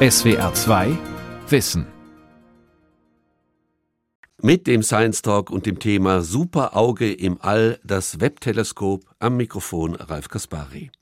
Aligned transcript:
SWR 0.00 0.54
2 0.54 0.96
Wissen. 1.48 1.84
Mit 4.40 4.68
dem 4.68 4.84
Science 4.84 5.22
Talk 5.22 5.50
und 5.50 5.66
dem 5.66 5.80
Thema 5.80 6.20
Superauge 6.20 7.12
im 7.12 7.38
All, 7.40 7.80
das 7.82 8.20
Webb-Teleskop 8.20 9.02
am 9.18 9.36
Mikrofon 9.36 9.96
Ralf 9.96 10.28
Kaspari. 10.28 10.92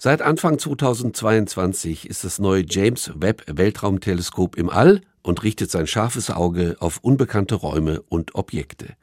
Seit 0.00 0.22
Anfang 0.22 0.58
2022 0.58 2.10
ist 2.10 2.24
das 2.24 2.40
neue 2.40 2.64
James 2.68 3.12
Webb 3.14 3.44
Weltraumteleskop 3.46 4.56
im 4.56 4.70
All 4.70 5.02
und 5.22 5.42
richtet 5.42 5.70
sein 5.70 5.86
scharfes 5.86 6.30
Auge 6.30 6.76
auf 6.80 6.98
unbekannte 7.02 7.54
Räume 7.54 8.02
und 8.08 8.34
Objekte. 8.34 8.94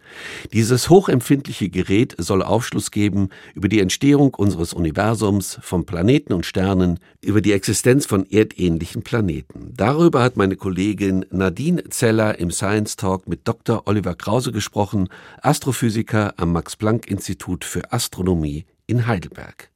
Dieses 0.54 0.90
hochempfindliche 0.90 1.70
Gerät 1.70 2.16
soll 2.18 2.44
Aufschluss 2.44 2.92
geben 2.92 3.30
über 3.54 3.70
die 3.70 3.80
Entstehung 3.80 4.34
unseres 4.34 4.74
Universums, 4.74 5.60
von 5.62 5.86
Planeten 5.86 6.34
und 6.34 6.46
Sternen, 6.46 7.00
über 7.22 7.42
die 7.42 7.54
Existenz 7.54 8.06
von 8.06 8.30
erdähnlichen 8.30 9.04
Planeten. 9.04 9.74
Darüber 9.76 10.22
hat 10.22 10.38
meine 10.38 10.56
Kollegin 10.56 11.26
Nadine 11.32 11.90
Zeller 11.90 12.40
im 12.40 12.52
Science 12.52 12.96
Talk 12.96 13.28
mit 13.28 13.48
Dr. 13.48 13.84
Oliver 13.86 14.16
Krause 14.16 14.52
gesprochen, 14.52 15.10
Astrophysiker 15.42 16.34
am 16.38 16.52
Max 16.52 16.76
Planck 16.76 17.08
Institut 17.08 17.64
für 17.64 17.92
Astronomie 17.92 18.66
in 18.88 19.08
Heidelberg. 19.08 19.70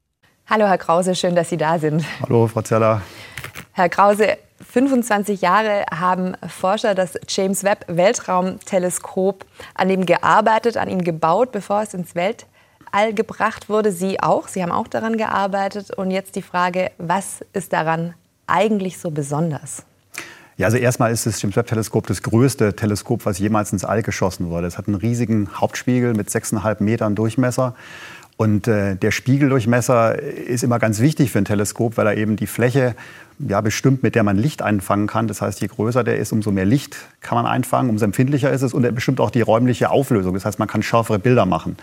Hallo 0.46 0.66
Herr 0.66 0.78
Krause, 0.78 1.14
schön, 1.14 1.34
dass 1.34 1.48
Sie 1.48 1.56
da 1.56 1.78
sind. 1.78 2.04
Hallo 2.20 2.46
Frau 2.48 2.60
Zeller. 2.60 3.00
Herr 3.72 3.88
Krause, 3.88 4.36
25 4.60 5.40
Jahre 5.40 5.84
haben 5.90 6.36
Forscher 6.46 6.94
das 6.94 7.14
James 7.28 7.64
Webb 7.64 7.84
Weltraumteleskop 7.88 9.44
an 9.74 9.90
ihm 9.90 10.06
gearbeitet, 10.06 10.76
an 10.76 10.88
ihm 10.88 11.02
gebaut, 11.02 11.52
bevor 11.52 11.82
es 11.82 11.94
ins 11.94 12.14
Weltall 12.14 13.12
gebracht 13.14 13.68
wurde. 13.68 13.92
Sie 13.92 14.20
auch, 14.20 14.48
Sie 14.48 14.62
haben 14.62 14.72
auch 14.72 14.88
daran 14.88 15.16
gearbeitet. 15.16 15.90
Und 15.90 16.10
jetzt 16.10 16.36
die 16.36 16.42
Frage, 16.42 16.92
was 16.98 17.44
ist 17.52 17.72
daran 17.72 18.14
eigentlich 18.46 18.98
so 18.98 19.10
besonders? 19.10 19.84
Ja, 20.56 20.66
also 20.66 20.76
erstmal 20.76 21.10
ist 21.10 21.26
das 21.26 21.42
James 21.42 21.56
Webb 21.56 21.66
Teleskop 21.66 22.06
das 22.06 22.22
größte 22.22 22.76
Teleskop, 22.76 23.26
was 23.26 23.40
jemals 23.40 23.72
ins 23.72 23.84
All 23.84 24.02
geschossen 24.02 24.50
wurde. 24.50 24.68
Es 24.68 24.78
hat 24.78 24.86
einen 24.86 24.94
riesigen 24.94 25.48
Hauptspiegel 25.52 26.14
mit 26.14 26.28
6,5 26.28 26.80
Metern 26.80 27.16
Durchmesser. 27.16 27.74
Und 28.36 28.66
äh, 28.66 28.96
der 28.96 29.12
Spiegeldurchmesser 29.12 30.20
ist 30.20 30.64
immer 30.64 30.80
ganz 30.80 30.98
wichtig 30.98 31.30
für 31.30 31.38
ein 31.38 31.44
Teleskop, 31.44 31.96
weil 31.96 32.06
er 32.06 32.16
eben 32.16 32.34
die 32.34 32.48
Fläche 32.48 32.96
ja, 33.38 33.60
bestimmt, 33.60 34.02
mit 34.02 34.14
der 34.14 34.22
man 34.22 34.36
Licht 34.36 34.62
einfangen 34.62 35.06
kann. 35.06 35.28
Das 35.28 35.40
heißt, 35.40 35.60
je 35.60 35.68
größer 35.68 36.04
der 36.04 36.18
ist, 36.18 36.32
umso 36.32 36.50
mehr 36.50 36.64
Licht 36.64 36.96
kann 37.20 37.36
man 37.36 37.46
einfangen, 37.46 37.90
umso 37.90 38.04
empfindlicher 38.04 38.50
ist 38.50 38.62
es 38.62 38.74
und 38.74 38.84
er 38.84 38.92
bestimmt 38.92 39.20
auch 39.20 39.30
die 39.30 39.40
räumliche 39.40 39.90
Auflösung. 39.90 40.34
Das 40.34 40.44
heißt, 40.44 40.58
man 40.58 40.68
kann 40.68 40.82
schärfere 40.82 41.18
Bilder 41.18 41.46
machen. 41.46 41.76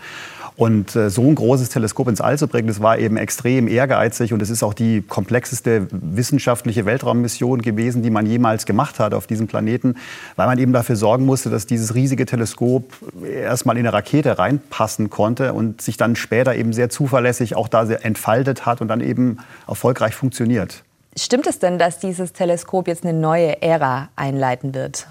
Und 0.56 0.94
äh, 0.96 1.08
so 1.08 1.22
ein 1.22 1.34
großes 1.34 1.70
Teleskop 1.70 2.08
ins 2.08 2.20
All 2.20 2.36
zu 2.38 2.46
bringen, 2.46 2.68
das 2.68 2.80
war 2.80 2.98
eben 2.98 3.16
extrem 3.16 3.68
ehrgeizig 3.68 4.32
und 4.32 4.42
es 4.42 4.50
ist 4.50 4.62
auch 4.62 4.74
die 4.74 5.02
komplexeste 5.02 5.86
wissenschaftliche 5.90 6.84
Weltraummission 6.84 7.62
gewesen, 7.62 8.02
die 8.02 8.10
man 8.10 8.26
jemals 8.26 8.66
gemacht 8.66 8.98
hat 8.98 9.14
auf 9.14 9.26
diesem 9.26 9.46
Planeten, 9.46 9.96
weil 10.36 10.46
man 10.46 10.58
eben 10.58 10.72
dafür 10.72 10.96
sorgen 10.96 11.24
musste, 11.24 11.48
dass 11.48 11.66
dieses 11.66 11.94
riesige 11.94 12.26
Teleskop 12.26 12.84
erstmal 13.24 13.76
in 13.76 13.86
eine 13.86 13.94
Rakete 13.94 14.38
reinpassen 14.38 15.08
konnte 15.08 15.54
und 15.54 15.80
sich 15.80 15.96
dann 15.96 16.16
später 16.16 16.54
eben 16.54 16.72
sehr 16.72 16.90
zuverlässig 16.90 17.56
auch 17.56 17.68
da 17.68 17.84
entfaltet 17.84 18.66
hat 18.66 18.80
und 18.80 18.88
dann 18.88 19.00
eben 19.00 19.38
erfolgreich 19.66 20.14
funktioniert. 20.14 20.84
Stimmt 21.16 21.46
es 21.46 21.58
denn, 21.58 21.78
dass 21.78 21.98
dieses 21.98 22.32
Teleskop 22.32 22.88
jetzt 22.88 23.04
eine 23.04 23.12
neue 23.12 23.60
Ära 23.60 24.08
einleiten 24.16 24.74
wird? 24.74 25.06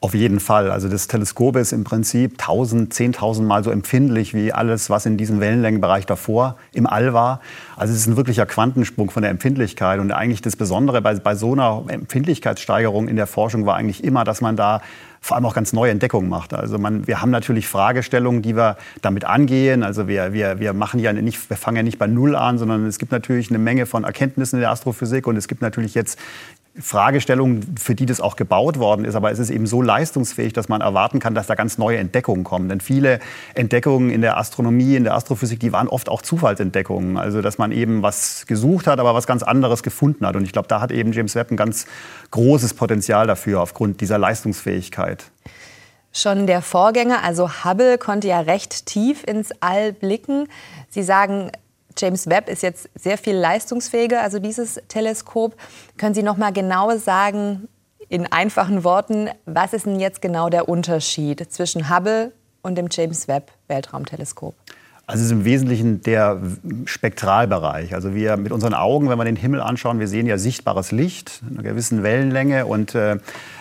Auf 0.00 0.14
jeden 0.14 0.40
Fall. 0.40 0.70
Also 0.70 0.88
das 0.88 1.06
Teleskop 1.06 1.54
ist 1.56 1.72
im 1.72 1.84
Prinzip 1.84 2.32
1000, 2.32 2.92
10.000 2.92 3.42
Mal 3.42 3.62
so 3.62 3.70
empfindlich 3.70 4.34
wie 4.34 4.52
alles, 4.52 4.90
was 4.90 5.06
in 5.06 5.16
diesem 5.16 5.38
Wellenlängenbereich 5.38 6.06
davor 6.06 6.56
im 6.72 6.88
All 6.88 7.14
war. 7.14 7.40
Also 7.76 7.92
es 7.92 8.00
ist 8.00 8.06
ein 8.08 8.16
wirklicher 8.16 8.44
Quantensprung 8.44 9.10
von 9.10 9.22
der 9.22 9.30
Empfindlichkeit. 9.30 10.00
Und 10.00 10.10
eigentlich 10.10 10.42
das 10.42 10.56
Besondere 10.56 11.00
bei, 11.02 11.14
bei 11.14 11.36
so 11.36 11.52
einer 11.52 11.84
Empfindlichkeitssteigerung 11.86 13.06
in 13.06 13.14
der 13.14 13.28
Forschung 13.28 13.64
war 13.64 13.76
eigentlich 13.76 14.02
immer, 14.02 14.24
dass 14.24 14.40
man 14.40 14.56
da 14.56 14.80
vor 15.20 15.36
allem 15.36 15.46
auch 15.46 15.54
ganz 15.54 15.72
neue 15.72 15.92
Entdeckungen 15.92 16.28
macht. 16.28 16.52
Also 16.52 16.78
man, 16.78 17.06
wir 17.06 17.22
haben 17.22 17.30
natürlich 17.30 17.68
Fragestellungen, 17.68 18.42
die 18.42 18.56
wir 18.56 18.76
damit 19.02 19.24
angehen. 19.24 19.84
Also 19.84 20.08
wir, 20.08 20.32
wir, 20.32 20.58
wir 20.58 20.72
machen 20.72 20.98
ja 20.98 21.12
nicht, 21.12 21.48
wir 21.48 21.56
fangen 21.56 21.76
ja 21.76 21.82
nicht 21.84 22.00
bei 22.00 22.08
Null 22.08 22.34
an, 22.34 22.58
sondern 22.58 22.86
es 22.86 22.98
gibt 22.98 23.12
natürlich 23.12 23.48
eine 23.50 23.60
Menge 23.60 23.86
von 23.86 24.02
Erkenntnissen 24.02 24.56
in 24.56 24.62
der 24.62 24.72
Astrophysik 24.72 25.28
und 25.28 25.36
es 25.36 25.46
gibt 25.46 25.62
natürlich 25.62 25.94
jetzt 25.94 26.18
Fragestellungen, 26.78 27.76
für 27.76 27.94
die 27.94 28.06
das 28.06 28.20
auch 28.20 28.36
gebaut 28.36 28.78
worden 28.78 29.04
ist. 29.04 29.14
Aber 29.14 29.30
es 29.30 29.38
ist 29.38 29.50
eben 29.50 29.66
so 29.66 29.82
leistungsfähig, 29.82 30.52
dass 30.54 30.68
man 30.68 30.80
erwarten 30.80 31.18
kann, 31.18 31.34
dass 31.34 31.46
da 31.46 31.54
ganz 31.54 31.76
neue 31.76 31.98
Entdeckungen 31.98 32.44
kommen. 32.44 32.68
Denn 32.68 32.80
viele 32.80 33.20
Entdeckungen 33.54 34.10
in 34.10 34.22
der 34.22 34.38
Astronomie, 34.38 34.96
in 34.96 35.04
der 35.04 35.14
Astrophysik, 35.14 35.60
die 35.60 35.72
waren 35.72 35.88
oft 35.88 36.08
auch 36.08 36.22
Zufallsentdeckungen. 36.22 37.18
Also 37.18 37.42
dass 37.42 37.58
man 37.58 37.72
eben 37.72 38.02
was 38.02 38.46
gesucht 38.46 38.86
hat, 38.86 39.00
aber 39.00 39.14
was 39.14 39.26
ganz 39.26 39.42
anderes 39.42 39.82
gefunden 39.82 40.26
hat. 40.26 40.34
Und 40.34 40.44
ich 40.44 40.52
glaube, 40.52 40.68
da 40.68 40.80
hat 40.80 40.92
eben 40.92 41.12
James 41.12 41.34
Webb 41.34 41.50
ein 41.50 41.56
ganz 41.56 41.86
großes 42.30 42.74
Potenzial 42.74 43.26
dafür 43.26 43.60
aufgrund 43.60 44.00
dieser 44.00 44.16
Leistungsfähigkeit. 44.18 45.24
Schon 46.14 46.46
der 46.46 46.60
Vorgänger, 46.60 47.22
also 47.24 47.64
Hubble, 47.64 47.96
konnte 47.96 48.28
ja 48.28 48.40
recht 48.40 48.84
tief 48.84 49.24
ins 49.24 49.50
All 49.60 49.92
blicken. 49.94 50.46
Sie 50.90 51.02
sagen, 51.02 51.50
James 51.96 52.28
Webb 52.28 52.48
ist 52.48 52.62
jetzt 52.62 52.88
sehr 52.94 53.18
viel 53.18 53.34
leistungsfähiger, 53.34 54.20
also 54.22 54.38
dieses 54.38 54.80
Teleskop. 54.88 55.56
Können 55.96 56.14
Sie 56.14 56.22
noch 56.22 56.36
mal 56.36 56.52
genau 56.52 56.96
sagen, 56.96 57.68
in 58.08 58.26
einfachen 58.30 58.84
Worten, 58.84 59.30
was 59.46 59.72
ist 59.72 59.86
denn 59.86 59.98
jetzt 59.98 60.20
genau 60.20 60.50
der 60.50 60.68
Unterschied 60.68 61.50
zwischen 61.50 61.88
Hubble 61.88 62.32
und 62.62 62.76
dem 62.76 62.88
James 62.90 63.26
Webb 63.26 63.50
Weltraumteleskop? 63.68 64.54
Also 65.06 65.22
es 65.22 65.26
ist 65.26 65.32
im 65.32 65.44
Wesentlichen 65.44 66.00
der 66.02 66.40
Spektralbereich. 66.84 67.94
Also 67.94 68.14
wir 68.14 68.36
mit 68.36 68.52
unseren 68.52 68.72
Augen, 68.72 69.08
wenn 69.08 69.18
wir 69.18 69.24
den 69.24 69.36
Himmel 69.36 69.60
anschauen, 69.60 69.98
wir 69.98 70.06
sehen 70.06 70.26
ja 70.26 70.38
sichtbares 70.38 70.92
Licht, 70.92 71.42
einer 71.50 71.62
gewissen 71.62 72.02
Wellenlänge. 72.02 72.66
Und 72.66 72.94
äh, 72.94 73.18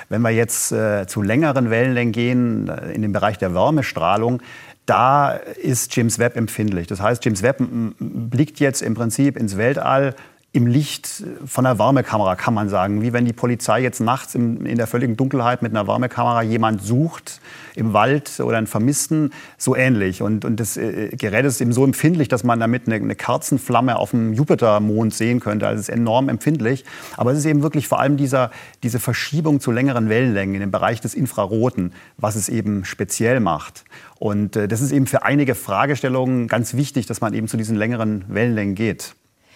wenn 0.08 0.22
wir 0.22 0.30
jetzt 0.30 0.72
äh, 0.72 1.08
zu 1.08 1.22
längeren 1.22 1.70
Wellenlängen 1.70 2.12
gehen, 2.12 2.70
äh, 2.70 2.92
in 2.92 3.02
den 3.02 3.12
Bereich 3.12 3.38
der 3.38 3.56
Wärmestrahlung, 3.56 4.42
da 4.86 5.32
ist 5.32 5.96
James 5.96 6.20
Webb 6.20 6.36
empfindlich. 6.36 6.88
Das 6.88 7.02
heißt, 7.02 7.24
James 7.24 7.44
Webb 7.44 7.62
blickt 8.00 8.60
jetzt 8.60 8.82
im 8.82 8.94
Prinzip 8.94 9.38
ins 9.38 9.58
Weltall 9.58 10.16
im 10.54 10.68
Licht 10.68 11.24
von 11.46 11.66
einer 11.66 11.80
Wärmekamera, 11.80 12.36
kann 12.36 12.54
man 12.54 12.68
sagen. 12.68 13.02
Wie 13.02 13.14
wenn 13.14 13.24
die 13.24 13.32
Polizei 13.32 13.82
jetzt 13.82 14.02
nachts 14.02 14.36
in 14.36 14.76
der 14.76 14.86
völligen 14.86 15.16
Dunkelheit 15.16 15.62
mit 15.62 15.72
einer 15.72 15.88
Wärmekamera 15.88 16.42
jemand 16.42 16.82
sucht 16.82 17.40
im 17.74 17.94
Wald 17.94 18.42
oder 18.42 18.58
einen 18.58 18.68
Vermissten, 18.68 19.32
so 19.58 19.78
ähnlich. 19.78 20.22
Und, 20.22 20.44
und 20.44 20.60
das 20.60 20.76
äh, 20.76 21.16
Gerät 21.16 21.46
ist 21.46 21.62
eben 21.62 21.72
so 21.72 21.86
empfindlich, 21.86 22.28
dass 22.28 22.44
man 22.44 22.60
damit 22.60 22.86
eine, 22.86 22.96
eine 22.96 23.16
Kerzenflamme 23.16 23.96
auf 23.96 24.12
dem 24.12 24.34
Jupitermond 24.34 25.14
sehen 25.14 25.40
könnte. 25.40 25.68
Also 25.68 25.80
es 25.80 25.88
ist 25.88 25.96
enorm 25.96 26.28
empfindlich. 26.28 26.84
Aber 27.16 27.32
es 27.32 27.38
ist 27.38 27.46
eben 27.46 27.62
wirklich 27.64 27.88
vor 27.88 28.02
allem 28.02 28.18
dieser, 28.18 28.52
diese 28.84 29.00
Verschiebung 29.00 29.62
zu 29.62 29.72
längeren 29.72 30.10
Wellenlängen 30.10 30.56
in 30.56 30.60
dem 30.62 30.72
Bereich 30.72 31.00
des 31.00 31.14
Infraroten, 31.14 31.94
was 32.18 32.36
es 32.36 32.50
eben 32.50 32.84
speziell 32.84 33.40
macht. 33.40 33.86
Und 34.22 34.56
äh, 34.56 34.68
das 34.68 34.82
ist 34.82 34.92
eben 34.92 35.08
für 35.08 35.24
einige 35.24 35.56
Fragestellungen 35.56 36.48
ganz 36.48 36.76
wichtig, 36.76 37.08
dass 37.08 37.22
man 37.22 37.34
eben 37.34 37.48
zu 37.48 37.58
diesen 37.58 37.76
längeren 37.76 38.24
Wellenlängen 38.28 38.76
geht. 38.76 39.16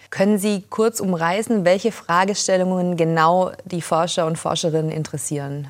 Können 0.10 0.40
Sie 0.40 0.64
kurz 0.72 1.00
umreißen, 1.00 1.66
welche 1.66 1.92
Fragestellungen 1.92 2.98
genau 2.98 3.52
die 3.66 3.84
Forscher 3.84 4.26
und 4.26 4.40
Forscherinnen 4.40 4.90
interessieren? 4.90 5.68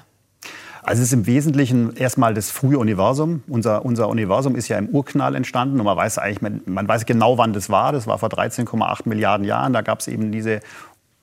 Also 0.81 1.01
es 1.01 1.09
ist 1.09 1.13
im 1.13 1.25
Wesentlichen 1.25 1.97
erstmal 1.97 2.33
das 2.33 2.51
frühe 2.51 2.79
Universum. 2.79 3.43
Unser, 3.47 3.83
unser 3.83 4.07
Universum 4.07 4.55
ist 4.55 4.69
ja 4.69 4.77
im 4.77 4.87
Urknall 4.87 5.35
entstanden 5.35 5.77
und 5.77 5.85
man 5.85 5.97
weiß 5.97 6.17
eigentlich, 6.17 6.41
man, 6.41 6.61
man 6.65 6.87
weiß 6.87 7.05
genau, 7.05 7.37
wann 7.37 7.51
das 7.51 7.69
war. 7.69 7.91
Das 7.91 8.07
war 8.07 8.17
vor 8.17 8.29
13,8 8.29 9.09
Milliarden 9.09 9.45
Jahren. 9.45 9.73
Da 9.73 9.81
gab 9.81 9.99
es 9.99 10.07
eben 10.07 10.31
diese 10.31 10.61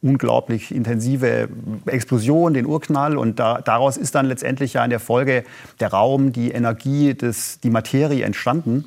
unglaublich 0.03 0.75
intensive 0.75 1.49
Explosion, 1.87 2.55
den 2.55 2.67
Urknall. 2.67 3.17
Und 3.17 3.39
da, 3.39 3.61
daraus 3.61 3.97
ist 3.97 4.15
dann 4.15 4.27
letztendlich 4.27 4.75
ja 4.75 4.85
in 4.85 4.91
der 4.91 5.01
Folge 5.01 5.45
der 5.81 5.93
Raum, 5.93 6.33
die 6.33 6.51
Energie, 6.51 7.15
des, 7.15 7.61
die 7.61 7.71
Materie 7.71 8.25
entstanden. 8.25 8.85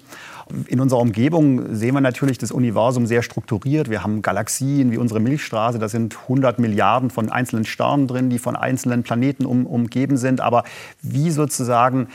In 0.67 0.79
unserer 0.79 0.99
Umgebung 0.99 1.73
sehen 1.73 1.95
wir 1.95 2.01
natürlich 2.01 2.37
das 2.37 2.51
Universum 2.51 3.07
sehr 3.07 3.23
strukturiert. 3.23 3.89
Wir 3.89 4.03
haben 4.03 4.21
Galaxien 4.21 4.91
wie 4.91 4.97
unsere 4.97 5.19
Milchstraße, 5.19 5.79
da 5.79 5.89
sind 5.89 6.15
100 6.23 6.59
Milliarden 6.59 7.09
von 7.09 7.31
einzelnen 7.31 7.65
Sternen 7.65 8.07
drin, 8.07 8.29
die 8.29 8.37
von 8.37 8.55
einzelnen 8.55 9.01
Planeten 9.01 9.45
um, 9.45 9.65
umgeben 9.65 10.17
sind. 10.17 10.41
Aber 10.41 10.63
wie 11.01 11.31
sozusagen 11.31 12.09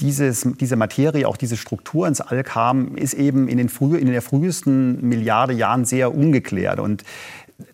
dieses, 0.00 0.48
diese 0.58 0.76
Materie, 0.76 1.28
auch 1.28 1.36
diese 1.36 1.58
Struktur 1.58 2.08
ins 2.08 2.22
All 2.22 2.42
kam, 2.42 2.96
ist 2.96 3.12
eben 3.12 3.48
in 3.48 3.58
den, 3.58 3.68
früh, 3.68 3.98
in 3.98 4.06
den 4.06 4.22
frühesten 4.22 5.06
Milliarde 5.06 5.52
Jahren 5.52 5.84
sehr 5.84 6.14
ungeklärt. 6.14 6.80
Und 6.80 7.04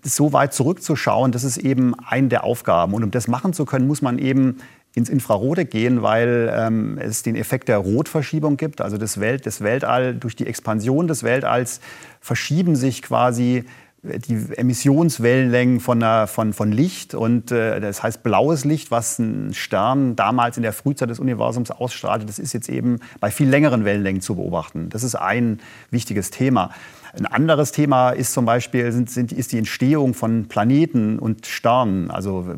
so 0.02 0.32
weit 0.32 0.52
zurückzuschauen, 0.54 1.32
das 1.32 1.44
ist 1.44 1.58
eben 1.58 1.94
eine 1.94 2.28
der 2.28 2.44
Aufgaben. 2.44 2.94
Und 2.94 3.04
um 3.04 3.10
das 3.10 3.28
machen 3.28 3.52
zu 3.52 3.64
können, 3.64 3.86
muss 3.86 4.02
man 4.02 4.18
eben 4.18 4.58
ins 4.94 5.08
Infrarote 5.08 5.64
gehen, 5.64 6.02
weil 6.02 6.52
ähm, 6.54 6.98
es 6.98 7.22
den 7.22 7.36
Effekt 7.36 7.68
der 7.68 7.78
Rotverschiebung 7.78 8.56
gibt. 8.56 8.80
Also 8.80 8.98
das, 8.98 9.20
Welt, 9.20 9.46
das 9.46 9.60
Weltall, 9.60 10.14
durch 10.14 10.34
die 10.34 10.46
Expansion 10.46 11.06
des 11.06 11.22
Weltalls 11.22 11.80
verschieben 12.20 12.74
sich 12.74 13.02
quasi 13.02 13.64
die 14.02 14.56
Emissionswellenlängen 14.56 15.80
von, 15.80 16.02
von, 16.26 16.52
von 16.52 16.72
Licht. 16.72 17.14
Und 17.14 17.52
äh, 17.52 17.80
das 17.80 18.02
heißt 18.02 18.22
blaues 18.22 18.64
Licht, 18.64 18.90
was 18.90 19.18
ein 19.18 19.52
Stern 19.54 20.16
damals 20.16 20.56
in 20.56 20.62
der 20.62 20.72
Frühzeit 20.72 21.10
des 21.10 21.18
Universums 21.18 21.70
ausstrahlte, 21.70 22.26
das 22.26 22.38
ist 22.38 22.52
jetzt 22.52 22.68
eben 22.68 23.00
bei 23.20 23.30
viel 23.30 23.48
längeren 23.48 23.84
Wellenlängen 23.84 24.22
zu 24.22 24.36
beobachten. 24.36 24.88
Das 24.88 25.02
ist 25.02 25.14
ein 25.14 25.60
wichtiges 25.90 26.30
Thema. 26.30 26.70
Ein 27.12 27.26
anderes 27.26 27.72
Thema 27.72 28.10
ist 28.10 28.32
zum 28.32 28.44
Beispiel 28.44 28.92
sind, 28.92 29.10
sind, 29.10 29.32
ist 29.32 29.52
die 29.52 29.58
Entstehung 29.58 30.14
von 30.14 30.46
Planeten 30.46 31.18
und 31.18 31.46
Sternen. 31.46 32.10
Also 32.10 32.54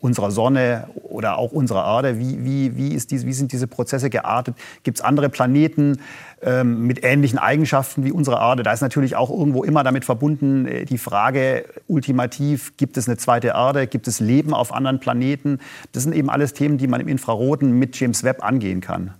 unserer 0.00 0.30
Sonne 0.30 0.88
oder 0.94 1.38
auch 1.38 1.52
unserer 1.52 1.84
Erde? 1.96 2.18
Wie, 2.18 2.44
wie, 2.44 2.76
wie, 2.76 2.94
ist 2.94 3.10
diese, 3.10 3.26
wie 3.26 3.32
sind 3.32 3.52
diese 3.52 3.66
Prozesse 3.66 4.10
geartet? 4.10 4.56
Gibt 4.82 4.98
es 4.98 5.04
andere 5.04 5.28
Planeten 5.28 6.00
ähm, 6.42 6.86
mit 6.86 7.04
ähnlichen 7.04 7.38
Eigenschaften 7.38 8.04
wie 8.04 8.12
unsere 8.12 8.36
Erde? 8.36 8.62
Da 8.62 8.72
ist 8.72 8.80
natürlich 8.80 9.16
auch 9.16 9.30
irgendwo 9.30 9.64
immer 9.64 9.84
damit 9.84 10.04
verbunden 10.04 10.66
äh, 10.66 10.84
die 10.84 10.98
Frage 10.98 11.64
ultimativ, 11.86 12.76
gibt 12.76 12.96
es 12.96 13.08
eine 13.08 13.16
zweite 13.16 13.48
Erde? 13.48 13.86
Gibt 13.86 14.08
es 14.08 14.20
Leben 14.20 14.54
auf 14.54 14.72
anderen 14.72 15.00
Planeten? 15.00 15.58
Das 15.92 16.02
sind 16.02 16.14
eben 16.14 16.30
alles 16.30 16.52
Themen, 16.52 16.78
die 16.78 16.86
man 16.86 17.00
im 17.00 17.08
Infraroten 17.08 17.72
mit 17.72 17.98
James 17.98 18.24
Webb 18.24 18.44
angehen 18.44 18.80
kann. 18.80 19.14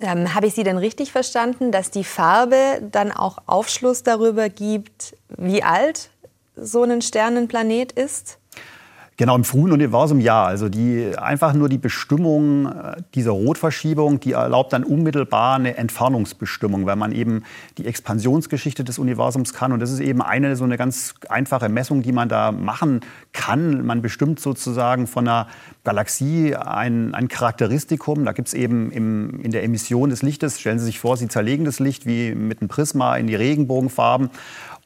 Ähm, 0.00 0.34
Habe 0.34 0.46
ich 0.46 0.54
Sie 0.54 0.62
denn 0.62 0.76
richtig 0.76 1.10
verstanden, 1.12 1.72
dass 1.72 1.90
die 1.90 2.04
Farbe 2.04 2.82
dann 2.90 3.12
auch 3.12 3.38
Aufschluss 3.46 4.02
darüber 4.02 4.48
gibt, 4.48 5.16
wie 5.36 5.62
alt 5.62 6.10
so 6.54 6.82
ein 6.82 7.02
Sternenplanet 7.02 7.92
ist? 7.92 8.38
Genau, 9.18 9.34
im 9.34 9.44
frühen 9.44 9.72
Universum 9.72 10.20
ja. 10.20 10.44
Also 10.44 10.68
die, 10.68 11.16
einfach 11.16 11.54
nur 11.54 11.70
die 11.70 11.78
Bestimmung 11.78 12.66
äh, 12.66 13.02
dieser 13.14 13.30
Rotverschiebung, 13.30 14.20
die 14.20 14.32
erlaubt 14.32 14.74
dann 14.74 14.84
unmittelbar 14.84 15.56
eine 15.56 15.78
Entfernungsbestimmung, 15.78 16.84
weil 16.84 16.96
man 16.96 17.12
eben 17.12 17.42
die 17.78 17.86
Expansionsgeschichte 17.86 18.84
des 18.84 18.98
Universums 18.98 19.54
kann. 19.54 19.72
Und 19.72 19.80
das 19.80 19.90
ist 19.90 20.00
eben 20.00 20.20
eine 20.20 20.54
so 20.56 20.64
eine 20.64 20.76
ganz 20.76 21.14
einfache 21.30 21.70
Messung, 21.70 22.02
die 22.02 22.12
man 22.12 22.28
da 22.28 22.52
machen 22.52 23.00
kann. 23.32 23.86
Man 23.86 24.02
bestimmt 24.02 24.38
sozusagen 24.38 25.06
von 25.06 25.26
einer 25.26 25.46
Galaxie 25.84 26.54
ein, 26.54 27.14
ein 27.14 27.28
Charakteristikum. 27.28 28.26
Da 28.26 28.32
gibt 28.32 28.48
es 28.48 28.54
eben 28.54 28.90
im, 28.90 29.40
in 29.40 29.50
der 29.50 29.64
Emission 29.64 30.10
des 30.10 30.20
Lichtes, 30.20 30.60
stellen 30.60 30.78
Sie 30.78 30.84
sich 30.84 31.00
vor, 31.00 31.16
Sie 31.16 31.28
zerlegen 31.28 31.64
das 31.64 31.78
Licht 31.78 32.04
wie 32.04 32.34
mit 32.34 32.60
einem 32.60 32.68
Prisma 32.68 33.16
in 33.16 33.26
die 33.26 33.34
Regenbogenfarben. 33.34 34.28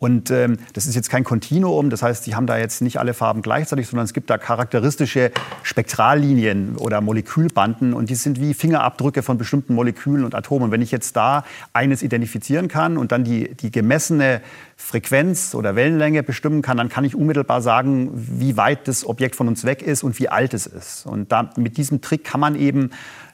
Und 0.01 0.31
ähm, 0.31 0.57
das 0.73 0.87
ist 0.87 0.95
jetzt 0.95 1.11
kein 1.11 1.25
Kontinuum, 1.25 1.91
das 1.91 2.03
heißt, 2.03 2.25
Sie 2.25 2.35
haben 2.35 2.47
da 2.47 2.57
jetzt 2.57 2.81
nicht 2.81 2.99
alle 2.99 3.13
Farben 3.13 3.43
gleichzeitig, 3.43 3.87
sondern 3.87 4.07
es 4.07 4.15
gibt 4.15 4.31
da 4.31 4.39
charakteristische 4.39 5.31
Spektrallinien 5.63 6.77
oder 6.77 7.03
Molekülbanden 7.03 7.93
und 7.93 8.09
die 8.09 8.15
sind 8.15 8.41
wie 8.41 8.55
Fingerabdrücke 8.55 9.23
von 9.23 9.37
bestimmten 9.37 9.75
Molekülen 9.75 10.25
und 10.25 10.35
Atomen. 10.35 10.71
Wenn 10.71 10.81
ich 10.81 10.91
jetzt 10.91 11.17
da 11.17 11.45
eines 11.75 12.03
identifizieren 12.03 12.69
kann 12.69 12.97
und 12.97 13.13
dann 13.13 13.25
die, 13.25 13.55
die 13.55 13.71
gemessene 13.71 14.41
Frequenz 14.75 15.55
oder 15.55 15.77
Wellenlänge 15.77 16.23
bestimmen 16.23 16.63
kann, 16.63 16.79
dann 16.79 16.89
kann 16.89 17.05
ich 17.05 17.15
unmittelbar 17.15 17.61
sagen, 17.61 18.11
wie 18.15 18.57
weit 18.57 18.89
das 18.89 19.05
Objekt 19.05 19.37
von 19.37 19.49
uns 19.49 19.67
weg 19.67 19.83
ist 19.83 20.03
und 20.03 20.19
wie 20.19 20.31
alt 20.31 20.55
es 20.55 20.67
ist. 20.67 21.05
Und 21.05 21.31
da, 21.31 21.51
mit 21.59 21.77
diesem 21.77 22.01
Trick 22.01 22.25
kann 22.25 22.41
man 22.41 22.57
eben 22.57 22.89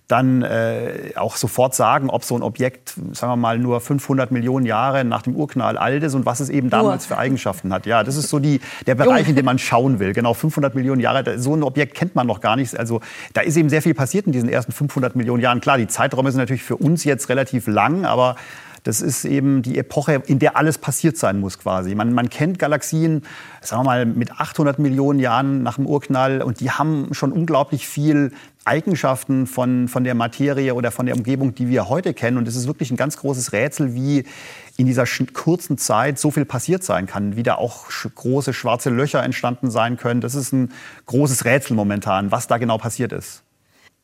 dann 0.09 0.43
äh, 0.43 1.13
auch 1.17 1.37
sofort 1.37 1.75
sagen, 1.75 2.11
ob 2.11 2.23
so 2.23 2.37
ein 2.37 2.43
Objekt, 2.43 2.95
sagen 3.13 3.33
wir 3.33 3.37
mal, 3.37 3.59
nur 3.59 3.81
500 3.81 4.31
Millionen 4.31 4.65
Jahre 4.65 5.05
nach 5.05 5.23
dem 5.23 5.35
Urknall 5.35 5.77
alt 5.77 6.03
ist 6.05 6.15
und 6.15 6.25
was 6.25 6.39
es 6.39 6.49
eben 6.49 6.71
damals 6.71 7.07
für 7.07 7.19
Eigenschaften 7.19 7.73
hat. 7.73 7.87
Ja, 7.87 8.05
das 8.05 8.17
ist 8.17 8.29
so 8.29 8.39
die, 8.39 8.61
der 8.87 8.95
Bereich, 8.95 9.29
in 9.29 9.35
dem 9.35 9.45
man 9.45 9.59
schauen 9.59 9.99
will. 9.99 10.13
Genau, 10.13 10.33
500 10.33 10.77
Millionen 10.77 11.01
Jahre, 11.01 11.39
so 11.41 11.57
ein 11.57 11.65
Objekt 11.65 11.95
kennt 11.95 12.15
man 12.15 12.27
noch 12.27 12.41
gar 12.41 12.55
nicht. 12.55 12.79
Also 12.79 13.01
da 13.33 13.41
ist 13.41 13.57
eben 13.57 13.69
sehr 13.69 13.83
viel 13.83 13.95
passiert 13.95 14.27
in 14.27 14.33
diesen 14.33 14.49
ersten 14.49 14.71
500 14.71 15.17
Millionen 15.17 15.43
Jahren. 15.43 15.61
Klar, 15.61 15.79
die 15.79 15.89
Zeiträume 15.89 16.31
sind 16.31 16.39
natürlich 16.39 16.63
für 16.63 16.77
uns 16.77 17.03
jetzt 17.03 17.29
relativ 17.29 17.67
lang, 17.67 18.05
aber 18.05 18.37
das 18.87 19.01
ist 19.01 19.25
eben 19.25 19.63
die 19.63 19.79
Epoche, 19.79 20.23
in 20.27 20.39
der 20.39 20.57
alles 20.57 20.79
passiert 20.79 21.17
sein 21.17 21.41
muss 21.41 21.59
quasi. 21.59 21.97
Man, 21.97 22.13
man 22.13 22.31
kennt 22.31 22.61
Galaxien, 22.61 23.23
sagen 23.61 23.83
wir 23.83 23.87
mal, 23.87 24.07
mit 24.07 24.31
800 24.31 24.79
Millionen 24.79 25.19
Jahren 25.19 25.65
nach 25.65 25.75
dem 25.75 25.87
Urknall 25.87 26.41
und 26.41 26.61
die 26.61 26.71
haben 26.71 27.13
schon 27.13 27.33
unglaublich 27.33 27.89
viel 27.89 28.31
Eigenschaften 28.65 29.49
von, 29.49 29.89
von 29.89 30.05
der 30.05 30.15
Materie 30.15 30.73
oder 30.75 30.93
von 30.93 31.07
der 31.07 31.17
Umgebung, 31.17 31.55
die 31.55 31.69
wir 31.69 31.89
heute 31.89 32.15
kennen. 32.15 32.37
Und 32.37 32.47
es 32.47 32.55
ist 32.55 32.69
wirklich 32.69 32.93
ein 32.93 32.97
ganz 32.97 33.17
großes 33.17 33.53
Rätsel, 33.53 33.95
wie 33.95 34.25
in 34.77 34.87
dieser 34.87 35.05
kurzen 35.33 35.79
Zeit 35.79 36.21
so 36.21 36.31
viel 36.31 36.45
passiert 36.45 36.85
sein 36.85 37.07
kann, 37.07 37.37
wie 37.37 37.43
da 37.43 37.57
auch 37.57 37.87
große 37.89 38.53
schwarze 38.53 38.91
Löcher 38.91 39.23
entstanden 39.23 39.69
sein 39.69 39.97
können. 39.97 40.21
Das 40.21 40.37
ist 40.37 40.53
ein 40.53 40.73
großes 41.07 41.45
Rätsel 41.45 41.75
momentan, 41.75 42.31
was 42.31 42.47
da 42.47 42.59
genau 42.59 42.79
passiert 42.79 43.13
ist. 43.13 43.43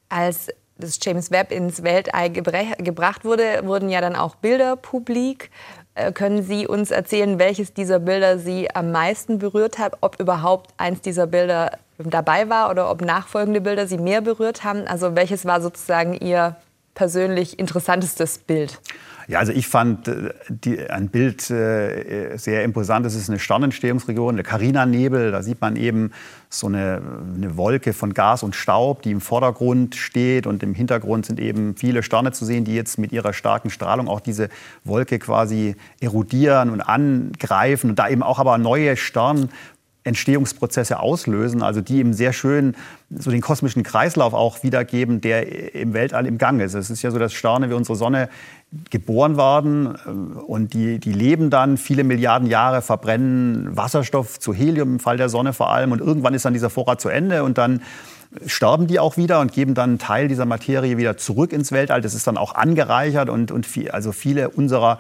Als 0.08 0.49
das 0.82 0.99
James 1.02 1.31
Webb 1.31 1.52
ins 1.52 1.82
Weltall 1.82 2.31
gebracht 2.31 3.25
wurde, 3.25 3.62
wurden 3.64 3.88
ja 3.88 4.00
dann 4.00 4.17
auch 4.17 4.34
Bilder 4.37 4.76
publik. 4.76 5.50
Äh, 5.94 6.12
können 6.12 6.43
Sie 6.43 6.67
uns 6.67 6.90
erzählen, 6.90 7.38
welches 7.38 7.75
dieser 7.75 7.99
Bilder 7.99 8.38
Sie 8.38 8.75
am 8.75 8.93
meisten 8.93 9.38
berührt 9.38 9.79
hat, 9.79 9.96
ob 10.00 10.19
überhaupt 10.20 10.73
eins 10.76 11.00
dieser 11.00 11.26
Bilder 11.26 11.79
dabei 11.99 12.49
war 12.49 12.70
oder 12.70 12.90
ob 12.90 13.02
nachfolgende 13.02 13.61
Bilder 13.61 13.87
Sie 13.87 13.99
mehr 13.99 14.20
berührt 14.20 14.64
haben? 14.64 14.87
Also 14.87 15.14
welches 15.14 15.44
war 15.44 15.61
sozusagen 15.61 16.14
Ihr 16.14 16.56
persönlich 16.94 17.59
interessantestes 17.59 18.39
Bild? 18.39 18.81
Ja, 19.29 19.39
also 19.39 19.53
ich 19.53 19.69
fand 19.69 20.09
äh, 20.09 20.35
die, 20.49 20.79
ein 20.91 21.09
Bild 21.09 21.49
äh, 21.50 22.37
sehr 22.37 22.65
imposant. 22.65 23.06
Das 23.06 23.15
ist 23.15 23.29
eine 23.29 23.39
Sternentstehungsregion, 23.39 24.37
der 24.37 24.44
Carina-Nebel. 24.44 25.31
Da 25.31 25.43
sieht 25.43 25.61
man 25.61 25.77
eben 25.77 26.12
so 26.49 26.67
eine, 26.67 27.00
eine, 27.37 27.56
Wolke 27.56 27.93
von 27.93 28.15
Gas 28.15 28.43
und 28.43 28.55
Staub, 28.55 29.03
die 29.03 29.11
im 29.11 29.21
Vordergrund 29.21 29.94
steht. 29.94 30.47
Und 30.47 30.62
im 30.62 30.75
Hintergrund 30.75 31.27
sind 31.27 31.41
eben 31.41 31.77
viele 31.77 32.03
Sterne 32.03 32.33
zu 32.33 32.44
sehen, 32.44 32.65
die 32.65 32.75
jetzt 32.75 32.99
mit 32.99 33.12
ihrer 33.12 33.33
starken 33.33 33.71
Strahlung 33.71 34.09
auch 34.09 34.21
diese 34.21 34.49
Wolke 34.85 35.19
quasi 35.19 35.77
erodieren 36.00 36.71
und 36.71 36.81
angreifen. 36.81 37.91
Und 37.91 37.99
da 37.99 38.09
eben 38.09 38.23
auch 38.23 38.39
aber 38.39 38.59
neue 38.59 38.97
Stern 38.97 39.50
Entstehungsprozesse 40.05 40.99
auslösen, 40.99 41.63
also 41.63 41.81
die 41.81 41.99
eben 41.99 42.13
sehr 42.13 42.33
schön 42.33 42.75
so 43.11 43.31
den 43.31 43.41
kosmischen 43.41 43.83
Kreislauf 43.83 44.35
auch 44.35 44.63
wiedergeben, 44.63 45.21
der 45.21 45.75
im 45.75 45.95
Weltall 45.95 46.27
im 46.27 46.39
Gang 46.39 46.61
ist. 46.61 46.75
Es 46.75 46.91
ist 46.91 47.03
ja 47.03 47.11
so, 47.11 47.19
dass 47.19 47.33
Sterne 47.33 47.71
wie 47.71 47.75
unsere 47.75 47.97
Sonne 47.97 48.29
geboren 48.91 49.37
werden 49.37 49.95
äh, 49.95 50.41
und 50.41 50.75
die, 50.75 50.99
die 50.99 51.13
leben 51.13 51.51
dann 51.51 51.77
viele 51.77 52.05
Milliarden 52.05 52.49
Jahre, 52.49 52.83
verbrennen 52.83 53.77
Wasserstoff 53.77 54.41
zu 54.41 54.53
Helium 54.53 54.95
im 54.95 55.01
Fall 55.01 55.17
der 55.17 55.29
Sonne 55.29 55.53
vor 55.53 55.71
allem 55.71 55.93
und 55.93 56.01
irgendwann 56.01 56.35
ist 56.35 56.45
dann 56.45 56.53
dieser 56.53 56.71
Vorrat 56.71 57.01
zu 57.01 57.09
Ende 57.09 57.45
und 57.45 57.59
dann 57.59 57.83
sterben 58.47 58.87
die 58.87 58.99
auch 58.99 59.17
wieder 59.17 59.41
und 59.41 59.53
geben 59.53 59.75
dann 59.75 59.91
einen 59.91 59.99
Teil 59.99 60.29
dieser 60.29 60.47
Materie 60.47 60.97
wieder 60.97 61.17
zurück 61.17 61.53
ins 61.53 61.71
Weltall. 61.71 62.01
Das 62.01 62.15
ist 62.15 62.27
dann 62.27 62.39
auch 62.39 62.55
angereichert 62.55 63.29
und, 63.29 63.51
und 63.51 63.67
viel, 63.67 63.91
also 63.91 64.13
viele 64.13 64.49
unserer 64.49 64.99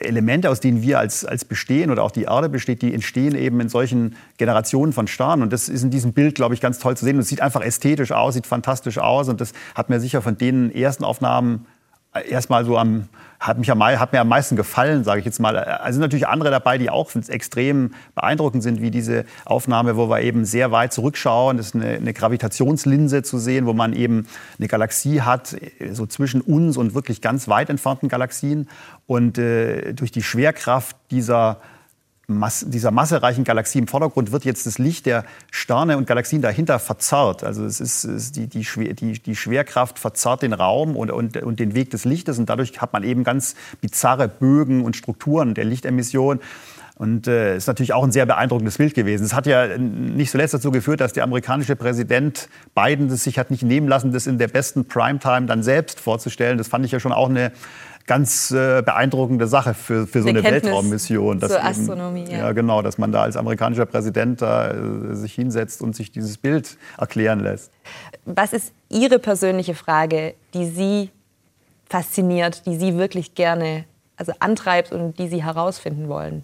Elemente, 0.00 0.50
aus 0.50 0.60
denen 0.60 0.82
wir 0.82 0.98
als, 0.98 1.24
als 1.24 1.44
bestehen 1.44 1.90
oder 1.90 2.02
auch 2.02 2.10
die 2.10 2.24
Erde 2.24 2.48
besteht, 2.48 2.82
die 2.82 2.94
entstehen 2.94 3.34
eben 3.34 3.60
in 3.60 3.68
solchen 3.68 4.16
Generationen 4.36 4.92
von 4.92 5.06
Sternen. 5.06 5.42
Und 5.42 5.52
das 5.52 5.68
ist 5.68 5.82
in 5.82 5.90
diesem 5.90 6.12
Bild, 6.12 6.34
glaube 6.34 6.54
ich, 6.54 6.60
ganz 6.60 6.78
toll 6.78 6.96
zu 6.96 7.04
sehen. 7.04 7.16
Und 7.16 7.22
es 7.22 7.28
sieht 7.28 7.40
einfach 7.40 7.60
ästhetisch 7.60 8.12
aus, 8.12 8.34
sieht 8.34 8.46
fantastisch 8.46 8.98
aus. 8.98 9.28
Und 9.28 9.40
das 9.40 9.52
hat 9.74 9.90
mir 9.90 10.00
sicher 10.00 10.22
von 10.22 10.36
den 10.36 10.74
ersten 10.74 11.04
Aufnahmen 11.04 11.66
erstmal 12.28 12.64
so 12.64 12.76
am, 12.76 13.08
hat, 13.40 13.58
mich 13.58 13.70
am, 13.70 13.82
hat 13.82 14.12
mir 14.12 14.20
am 14.20 14.28
meisten 14.28 14.56
gefallen, 14.56 15.04
sage 15.04 15.20
ich 15.20 15.26
jetzt 15.26 15.38
mal. 15.38 15.56
Es 15.86 15.94
sind 15.94 16.00
natürlich 16.00 16.26
andere 16.26 16.50
dabei, 16.50 16.78
die 16.78 16.90
auch 16.90 17.14
extrem 17.14 17.94
beeindruckend 18.14 18.62
sind, 18.62 18.80
wie 18.80 18.90
diese 18.90 19.24
Aufnahme, 19.44 19.96
wo 19.96 20.08
wir 20.08 20.20
eben 20.22 20.44
sehr 20.44 20.72
weit 20.72 20.92
zurückschauen. 20.92 21.56
Das 21.56 21.68
ist 21.68 21.74
eine, 21.74 21.96
eine 21.96 22.12
Gravitationslinse 22.12 23.22
zu 23.22 23.38
sehen, 23.38 23.66
wo 23.66 23.72
man 23.72 23.92
eben 23.92 24.26
eine 24.58 24.68
Galaxie 24.68 25.22
hat, 25.22 25.56
so 25.92 26.06
zwischen 26.06 26.40
uns 26.40 26.76
und 26.76 26.94
wirklich 26.94 27.20
ganz 27.20 27.48
weit 27.48 27.70
entfernten 27.70 28.08
Galaxien. 28.08 28.68
Und 29.06 29.38
äh, 29.38 29.92
durch 29.92 30.10
die 30.10 30.22
Schwerkraft 30.22 30.96
dieser 31.10 31.58
Masse, 32.30 32.68
dieser 32.68 32.90
massereichen 32.90 33.42
Galaxie 33.42 33.78
im 33.78 33.88
Vordergrund 33.88 34.32
wird 34.32 34.44
jetzt 34.44 34.66
das 34.66 34.76
Licht 34.76 35.06
der 35.06 35.24
Sterne 35.50 35.96
und 35.96 36.06
Galaxien 36.06 36.42
dahinter 36.42 36.78
verzerrt. 36.78 37.42
Also 37.42 37.64
es 37.64 37.80
ist, 37.80 38.04
es 38.04 38.24
ist 38.24 38.36
die, 38.36 38.46
die, 38.46 38.66
die, 38.94 39.18
die, 39.18 39.34
Schwerkraft 39.34 39.98
verzerrt 39.98 40.42
den 40.42 40.52
Raum 40.52 40.94
und, 40.94 41.10
und, 41.10 41.38
und 41.38 41.58
den 41.58 41.74
Weg 41.74 41.88
des 41.88 42.04
Lichtes 42.04 42.38
und 42.38 42.50
dadurch 42.50 42.82
hat 42.82 42.92
man 42.92 43.02
eben 43.02 43.24
ganz 43.24 43.54
bizarre 43.80 44.28
Bögen 44.28 44.84
und 44.84 44.94
Strukturen 44.94 45.54
der 45.54 45.64
Lichtemission. 45.64 46.40
Und 46.96 47.28
äh, 47.28 47.56
ist 47.56 47.68
natürlich 47.68 47.94
auch 47.94 48.02
ein 48.02 48.12
sehr 48.12 48.26
beeindruckendes 48.26 48.76
Bild 48.76 48.92
gewesen. 48.92 49.24
Es 49.24 49.32
hat 49.32 49.46
ja 49.46 49.78
nicht 49.78 50.32
zuletzt 50.32 50.52
dazu 50.52 50.72
geführt, 50.72 51.00
dass 51.00 51.12
der 51.12 51.22
amerikanische 51.22 51.76
Präsident 51.76 52.48
Biden 52.74 53.06
es 53.06 53.24
sich 53.24 53.38
hat 53.38 53.52
nicht 53.52 53.62
nehmen 53.62 53.88
lassen, 53.88 54.12
das 54.12 54.26
in 54.26 54.36
der 54.36 54.48
besten 54.48 54.84
Primetime 54.84 55.46
dann 55.46 55.62
selbst 55.62 56.00
vorzustellen. 56.00 56.58
Das 56.58 56.66
fand 56.66 56.84
ich 56.84 56.90
ja 56.90 56.98
schon 56.98 57.12
auch 57.12 57.30
eine 57.30 57.52
ganz 58.08 58.50
äh, 58.50 58.82
beeindruckende 58.82 59.46
Sache 59.46 59.74
für, 59.74 60.08
für 60.08 60.22
so 60.22 60.28
eine, 60.28 60.40
eine 60.40 60.50
Weltraummission. 60.50 61.38
Dass 61.38 61.52
zur 61.52 61.64
Astronomie, 61.64 62.22
eben, 62.22 62.32
ja. 62.32 62.38
ja. 62.38 62.52
genau, 62.52 62.82
dass 62.82 62.98
man 62.98 63.12
da 63.12 63.22
als 63.22 63.36
amerikanischer 63.36 63.86
Präsident 63.86 64.42
da, 64.42 64.72
äh, 64.72 65.14
sich 65.14 65.34
hinsetzt 65.34 65.80
und 65.82 65.94
sich 65.94 66.10
dieses 66.10 66.38
Bild 66.38 66.76
erklären 66.96 67.38
lässt. 67.40 67.70
Was 68.24 68.52
ist 68.52 68.72
Ihre 68.88 69.20
persönliche 69.20 69.74
Frage, 69.74 70.34
die 70.54 70.66
Sie 70.66 71.10
fasziniert, 71.88 72.66
die 72.66 72.76
Sie 72.76 72.96
wirklich 72.96 73.34
gerne 73.34 73.84
also 74.16 74.32
antreibt 74.40 74.90
und 74.90 75.18
die 75.18 75.28
Sie 75.28 75.44
herausfinden 75.44 76.08
wollen? 76.08 76.42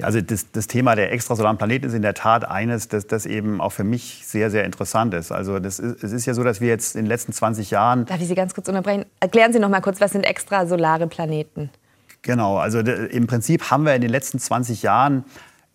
Also 0.00 0.20
das, 0.20 0.50
das, 0.52 0.66
Thema 0.66 0.94
der 0.94 1.12
extrasolaren 1.12 1.58
Planeten 1.58 1.86
ist 1.86 1.94
in 1.94 2.02
der 2.02 2.14
Tat 2.14 2.48
eines, 2.48 2.88
das, 2.88 3.06
das 3.06 3.26
eben 3.26 3.60
auch 3.60 3.72
für 3.72 3.84
mich 3.84 4.22
sehr, 4.26 4.50
sehr 4.50 4.64
interessant 4.64 5.12
ist. 5.14 5.32
Also 5.32 5.58
das 5.58 5.78
ist, 5.78 6.02
es 6.02 6.12
ist 6.12 6.26
ja 6.26 6.34
so, 6.34 6.42
dass 6.42 6.60
wir 6.60 6.68
jetzt 6.68 6.96
in 6.96 7.02
den 7.02 7.08
letzten 7.08 7.32
20 7.32 7.70
Jahren... 7.70 8.06
Darf 8.06 8.20
ich 8.20 8.28
Sie 8.28 8.34
ganz 8.34 8.54
kurz 8.54 8.68
unterbrechen? 8.68 9.04
Erklären 9.20 9.52
Sie 9.52 9.58
noch 9.58 9.68
mal 9.68 9.80
kurz, 9.80 10.00
was 10.00 10.12
sind 10.12 10.24
extrasolare 10.24 11.06
Planeten? 11.06 11.70
Genau, 12.22 12.56
also 12.56 12.78
im 12.78 13.26
Prinzip 13.26 13.70
haben 13.70 13.84
wir 13.84 13.94
in 13.94 14.00
den 14.00 14.10
letzten 14.10 14.38
20 14.38 14.82
Jahren 14.82 15.24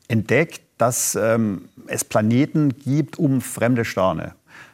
entdeckt, 0.08 0.62
dass 0.78 1.16
ähm, 1.16 1.70
es 1.88 2.06
Planeten 2.06 2.78
gibt 2.78 3.20
um 3.20 3.42
fremde 3.42 3.84
Sterne. 3.84 4.34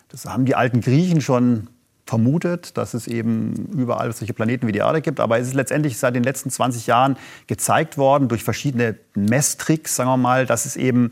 Das 0.10 0.26
haben 0.26 0.46
die 0.46 0.56
alten 0.56 0.82
Griechen 0.82 1.22
schon 1.22 1.70
vermutet, 2.06 2.78
dass 2.78 2.94
es 2.94 3.08
eben 3.08 3.54
überall 3.74 4.12
solche 4.12 4.34
Planeten 4.34 4.68
wie 4.68 4.72
die 4.74 4.80
Erde 4.80 5.02
gibt. 5.02 5.20
Aber 5.20 5.40
es 5.40 5.48
ist 5.48 5.54
letztendlich 5.54 5.98
seit 5.98 6.16
den 6.16 6.24
letzten 6.24 6.50
20 6.50 6.88
Jahren 6.88 7.18
gezeigt 7.48 7.98
worden 7.98 8.28
durch 8.28 8.44
verschiedene 8.44 8.98
Messtricks, 9.16 9.96
sagen 9.96 10.10
wir 10.10 10.18
mal, 10.18 10.46
dass 10.46 10.66
es 10.66 10.76
eben 10.76 11.12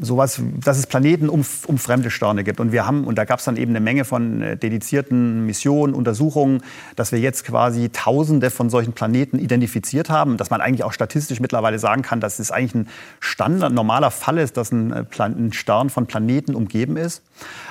sowas, 0.00 0.40
dass 0.62 0.78
es 0.78 0.86
Planeten 0.86 1.28
um, 1.28 1.44
um 1.66 1.78
fremde 1.78 2.10
Sterne 2.10 2.44
gibt. 2.44 2.60
Und 2.60 2.72
wir 2.72 2.86
haben, 2.86 3.04
und 3.04 3.16
da 3.16 3.24
gab 3.24 3.38
es 3.38 3.44
dann 3.44 3.56
eben 3.56 3.72
eine 3.72 3.80
Menge 3.80 4.04
von 4.04 4.42
äh, 4.42 4.56
dedizierten 4.56 5.46
Missionen, 5.46 5.94
Untersuchungen, 5.94 6.62
dass 6.96 7.12
wir 7.12 7.18
jetzt 7.18 7.44
quasi 7.44 7.88
Tausende 7.90 8.50
von 8.50 8.70
solchen 8.70 8.92
Planeten 8.92 9.38
identifiziert 9.38 10.10
haben, 10.10 10.36
dass 10.36 10.50
man 10.50 10.60
eigentlich 10.60 10.84
auch 10.84 10.92
statistisch 10.92 11.40
mittlerweile 11.40 11.78
sagen 11.78 12.02
kann, 12.02 12.20
dass 12.20 12.38
es 12.38 12.50
eigentlich 12.50 12.74
ein 12.74 12.88
Standard, 13.20 13.72
normaler 13.72 14.10
Fall 14.10 14.38
ist, 14.38 14.56
dass 14.56 14.72
ein, 14.72 14.92
äh, 14.92 15.04
Plan 15.04 15.34
ein 15.38 15.52
Stern 15.52 15.90
von 15.90 16.06
Planeten 16.06 16.54
umgeben 16.54 16.96
ist. 16.96 17.22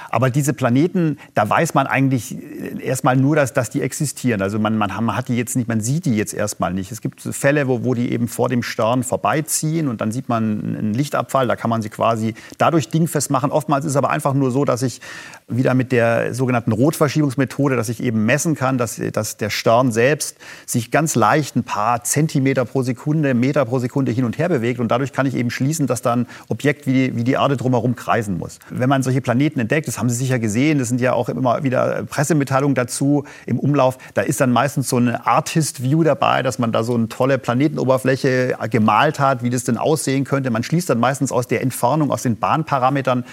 Aber 0.10 0.30
diese 0.30 0.54
Planeten, 0.54 1.18
da 1.34 1.50
weiß 1.50 1.74
man 1.74 1.88
eigentlich 1.88 2.38
erstmal 2.80 3.18
nur, 3.18 3.36
dass, 3.36 3.54
dass 3.54 3.70
die 3.70 3.82
existieren. 3.82 4.42
Also 4.42 4.60
man, 4.60 4.78
man, 4.78 5.16
hat 5.16 5.28
die 5.28 5.36
jetzt 5.36 5.56
nicht, 5.56 5.68
man 5.68 5.82
sieht 5.82 6.06
die 6.06 6.16
jetzt 6.16 6.34
erstmal 6.34 6.74
nicht. 6.74 6.92
Es 6.92 7.02
gibt 7.02 7.22
Fälle, 7.22 7.68
wo, 7.68 7.84
wo 7.84 7.94
die 7.94 8.12
eben 8.12 8.28
vor 8.28 8.50
dem 8.50 8.64
Stern 8.64 9.04
vorbeiziehen 9.04 9.88
und 9.88 10.02
dann 10.02 10.12
sieht 10.12 10.30
man 10.30 10.78
einen 10.78 10.94
Lichtabfall. 10.94 11.48
Da 11.48 11.56
kann 11.56 11.70
man 11.70 11.82
sie 11.82 11.90
quasi 11.90 12.17
dadurch 12.58 12.90
dingfest 12.90 13.30
machen. 13.32 13.52
Oftmals 13.52 13.86
ist 13.86 13.92
es 13.92 13.98
aber 13.98 14.10
einfach 14.10 14.34
nur 14.34 14.52
so, 14.52 14.66
dass 14.66 14.82
ich 14.82 15.02
wieder 15.50 15.74
mit 15.74 15.94
der 15.94 16.34
sogenannten 16.34 16.74
Rotverschiebungsmethode, 16.74 17.78
dass 17.78 17.88
ich 17.88 18.04
eben 18.04 18.26
messen 18.26 18.54
kann, 18.54 18.78
dass, 18.78 19.02
dass 19.14 19.38
der 19.38 19.50
Stern 19.50 19.94
selbst 19.94 20.36
sich 20.66 20.92
ganz 20.92 21.16
leicht 21.16 21.56
ein 21.56 21.64
paar 21.64 22.04
Zentimeter 22.04 22.66
pro 22.66 22.84
Sekunde, 22.84 23.34
Meter 23.34 23.64
pro 23.64 23.80
Sekunde 23.80 24.12
hin 24.12 24.26
und 24.26 24.38
her 24.38 24.50
bewegt. 24.50 24.82
Und 24.82 24.90
dadurch 24.90 25.14
kann 25.14 25.26
ich 25.26 25.36
eben 25.36 25.50
schließen, 25.50 25.88
dass 25.88 26.02
dann 26.02 26.28
Objekt 26.50 26.86
wie, 26.86 27.16
wie 27.16 27.24
die 27.24 27.34
Erde 27.34 27.56
drumherum 27.56 27.96
kreisen 27.96 28.38
muss. 28.38 28.60
Wenn 28.70 28.90
man 28.90 29.04
solche 29.04 29.22
Planeten 29.22 29.62
entdeckt, 29.62 29.88
das 29.88 29.98
haben 29.98 30.10
Sie 30.10 30.18
sicher 30.18 30.38
gesehen, 30.38 30.80
das 30.80 30.90
sind 30.90 31.00
ja 31.00 31.14
auch 31.14 31.30
immer 31.30 31.64
wieder 31.64 32.04
Pressemitteilungen 32.04 32.76
dazu 32.76 33.24
im 33.46 33.58
Umlauf. 33.58 33.98
Da 34.16 34.24
ist 34.24 34.42
dann 34.42 34.52
meistens 34.52 34.90
so 34.90 34.98
eine 34.98 35.26
Artist-View 35.26 36.04
dabei, 36.04 36.44
dass 36.44 36.60
man 36.60 36.74
da 36.74 36.84
so 36.84 36.94
eine 36.94 37.08
tolle 37.08 37.38
Planetenoberfläche 37.38 38.58
gemalt 38.70 39.22
hat, 39.22 39.44
wie 39.44 39.50
das 39.50 39.64
denn 39.64 39.78
aussehen 39.78 40.26
könnte. 40.26 40.50
Man 40.50 40.64
schließt 40.64 40.90
dann 40.90 41.00
meistens 41.00 41.32
aus 41.32 41.48
der 41.48 41.62
Entfernung, 41.62 42.12
aus 42.12 42.24
den 42.24 42.38
Bahnparametern, 42.38 43.24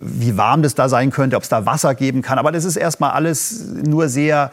wie 0.00 0.36
warm 0.36 0.62
das 0.62 0.74
da 0.74 0.88
sein 0.88 1.10
könnte, 1.10 1.36
ob 1.36 1.42
es 1.42 1.48
da 1.48 1.66
Wasser 1.66 1.94
geben 1.94 2.22
kann. 2.22 2.38
Aber 2.38 2.52
das 2.52 2.64
ist 2.64 2.76
erstmal 2.76 3.10
alles 3.10 3.66
nur 3.84 4.08
sehr 4.08 4.50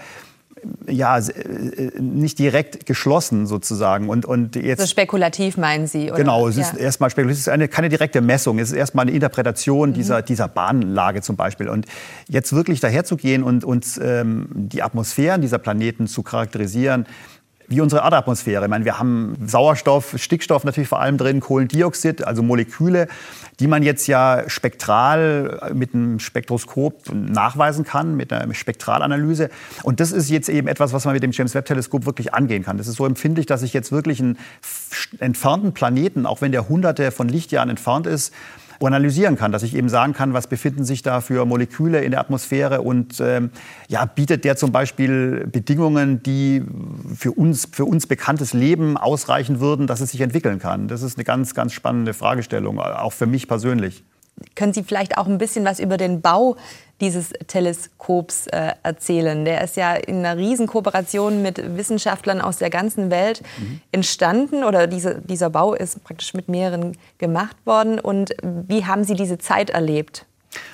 ja, 0.90 1.18
äh, 1.18 1.92
nicht 2.00 2.40
direkt 2.40 2.86
geschlossen 2.86 3.48
sozusagen. 3.48 4.10
Und, 4.10 4.26
und 4.26 4.56
jetzt, 4.56 4.80
also 4.80 4.90
spekulativ 4.90 5.58
meinen 5.58 5.88
Sie? 5.88 6.08
Oder? 6.08 6.18
Genau, 6.18 6.48
es 6.48 6.56
ja. 6.56 6.64
ist 6.64 6.76
erstmal 6.78 7.10
spekulativ. 7.10 7.40
Es 7.40 7.48
ist 7.48 7.50
eine, 7.50 7.68
keine 7.68 7.90
direkte 7.90 8.22
Messung. 8.22 8.60
Es 8.60 8.70
ist 8.70 8.76
erstmal 8.76 9.04
eine 9.04 9.12
Interpretation 9.12 9.90
mhm. 9.90 9.94
dieser, 9.94 10.22
dieser 10.22 10.48
Bahnlage 10.48 11.22
zum 11.22 11.36
Beispiel. 11.36 11.70
Und 11.70 11.86
jetzt 12.28 12.54
wirklich 12.54 12.80
daherzugehen 12.80 13.44
und 13.44 13.64
uns 13.64 14.00
ähm, 14.02 14.50
die 14.54 14.84
Atmosphären 14.84 15.42
dieser 15.42 15.60
Planeten 15.60 16.08
zu 16.08 16.24
charakterisieren, 16.24 17.06
wie 17.68 17.82
unsere 17.82 18.02
Erdatmosphäre. 18.02 18.66
Ich 18.66 18.70
meine, 18.70 18.86
wir 18.86 18.98
haben 18.98 19.36
Sauerstoff, 19.46 20.16
Stickstoff 20.18 20.64
natürlich 20.64 20.88
vor 20.88 21.02
allem 21.02 21.18
drin, 21.18 21.40
Kohlendioxid, 21.40 22.24
also 22.26 22.42
Moleküle, 22.42 23.08
die 23.60 23.68
man 23.68 23.84
jetzt 23.84 24.08
ja 24.08 24.44
spektral 24.48 25.72
mit 25.74 25.94
einem 25.94 26.20
Spektroskop 26.20 27.12
nachweisen 27.12 27.84
kann, 27.84 28.16
mit 28.16 28.32
einer 28.32 28.54
Spektralanalyse. 28.54 29.50
Und 29.84 30.00
das 30.00 30.12
ist 30.12 30.30
jetzt 30.30 30.48
eben 30.48 30.68
etwas, 30.68 30.94
was 30.94 31.06
man 31.06 31.14
mit 31.14 31.24
dem 31.24 31.32
James 31.32 31.56
Webb 31.56 31.66
Teleskop 31.66 32.06
wirklich 32.06 32.34
angehen 32.34 32.64
kann. 32.64 32.78
Das 32.78 32.88
ist 32.88 32.96
so 32.96 33.06
empfindlich, 33.06 33.46
dass 33.46 33.64
ich 33.64 33.74
jetzt 33.74 33.92
wirklich 33.92 34.22
einen 34.22 34.38
entfernten 35.20 35.74
Planeten, 35.74 36.26
auch 36.26 36.42
wenn 36.42 36.52
der 36.52 36.70
hunderte 36.70 37.12
von 37.12 37.28
Lichtjahren 37.28 37.70
entfernt 37.70 38.08
ist, 38.08 38.34
analysieren 38.86 39.36
kann, 39.36 39.52
dass 39.52 39.64
ich 39.64 39.76
eben 39.76 39.90
sagen 39.90 40.14
kann, 40.14 40.34
was 40.34 40.48
befinden 40.48 40.86
sich 40.86 41.02
da 41.02 41.22
für 41.22 41.46
Moleküle 41.46 42.02
in 42.02 42.12
der 42.12 42.20
Atmosphäre 42.20 42.82
und 42.82 43.20
ähm, 43.20 43.50
ja, 43.88 44.06
bietet 44.06 44.44
der 44.44 44.56
zum 44.56 44.72
Beispiel 44.72 45.48
Bedingungen, 45.52 46.22
die 46.24 46.64
für 47.16 47.32
uns, 47.32 47.68
für 47.72 47.86
uns 47.86 48.08
bekanntes 48.08 48.54
Leben 48.54 48.98
ausreichen 48.98 49.60
würden, 49.60 49.88
dass 49.88 50.02
es 50.02 50.12
sich 50.12 50.22
entwickeln 50.22 50.60
kann. 50.60 50.88
Das 50.88 51.02
ist 51.02 51.18
eine 51.18 51.24
ganz, 51.24 51.54
ganz 51.54 51.74
spannende 51.74 52.14
Fragestellung, 52.14 52.80
auch 52.80 53.14
für 53.14 53.26
mich 53.26 53.48
persönlich. 53.48 54.04
Können 54.56 54.74
Sie 54.74 54.84
vielleicht 54.84 55.18
auch 55.18 55.28
ein 55.28 55.38
bisschen 55.38 55.66
was 55.66 55.80
über 55.80 55.98
den 55.98 56.22
Bau 56.22 56.58
dieses 57.00 57.30
Teleskops 57.48 58.48
äh, 58.48 58.72
erzählen. 58.84 59.46
Der 59.46 59.64
ist 59.64 59.76
ja 59.78 59.94
in 59.94 60.26
einer 60.26 60.38
Riesenkooperation 60.38 61.42
mit 61.42 61.78
Wissenschaftlern 61.78 62.42
aus 62.42 62.58
der 62.58 62.70
ganzen 62.70 63.12
Welt 63.12 63.44
mhm. 63.60 63.82
entstanden 63.92 64.64
oder 64.64 64.88
diese, 64.88 65.22
dieser 65.22 65.50
Bau 65.50 65.74
ist 65.74 66.04
praktisch 66.04 66.34
mit 66.34 66.50
mehreren 66.50 66.98
gemacht 67.20 67.56
worden. 67.66 68.00
Und 68.00 68.36
wie 68.42 68.86
haben 68.86 69.04
Sie 69.04 69.14
diese 69.14 69.38
Zeit 69.38 69.70
erlebt? 69.70 70.26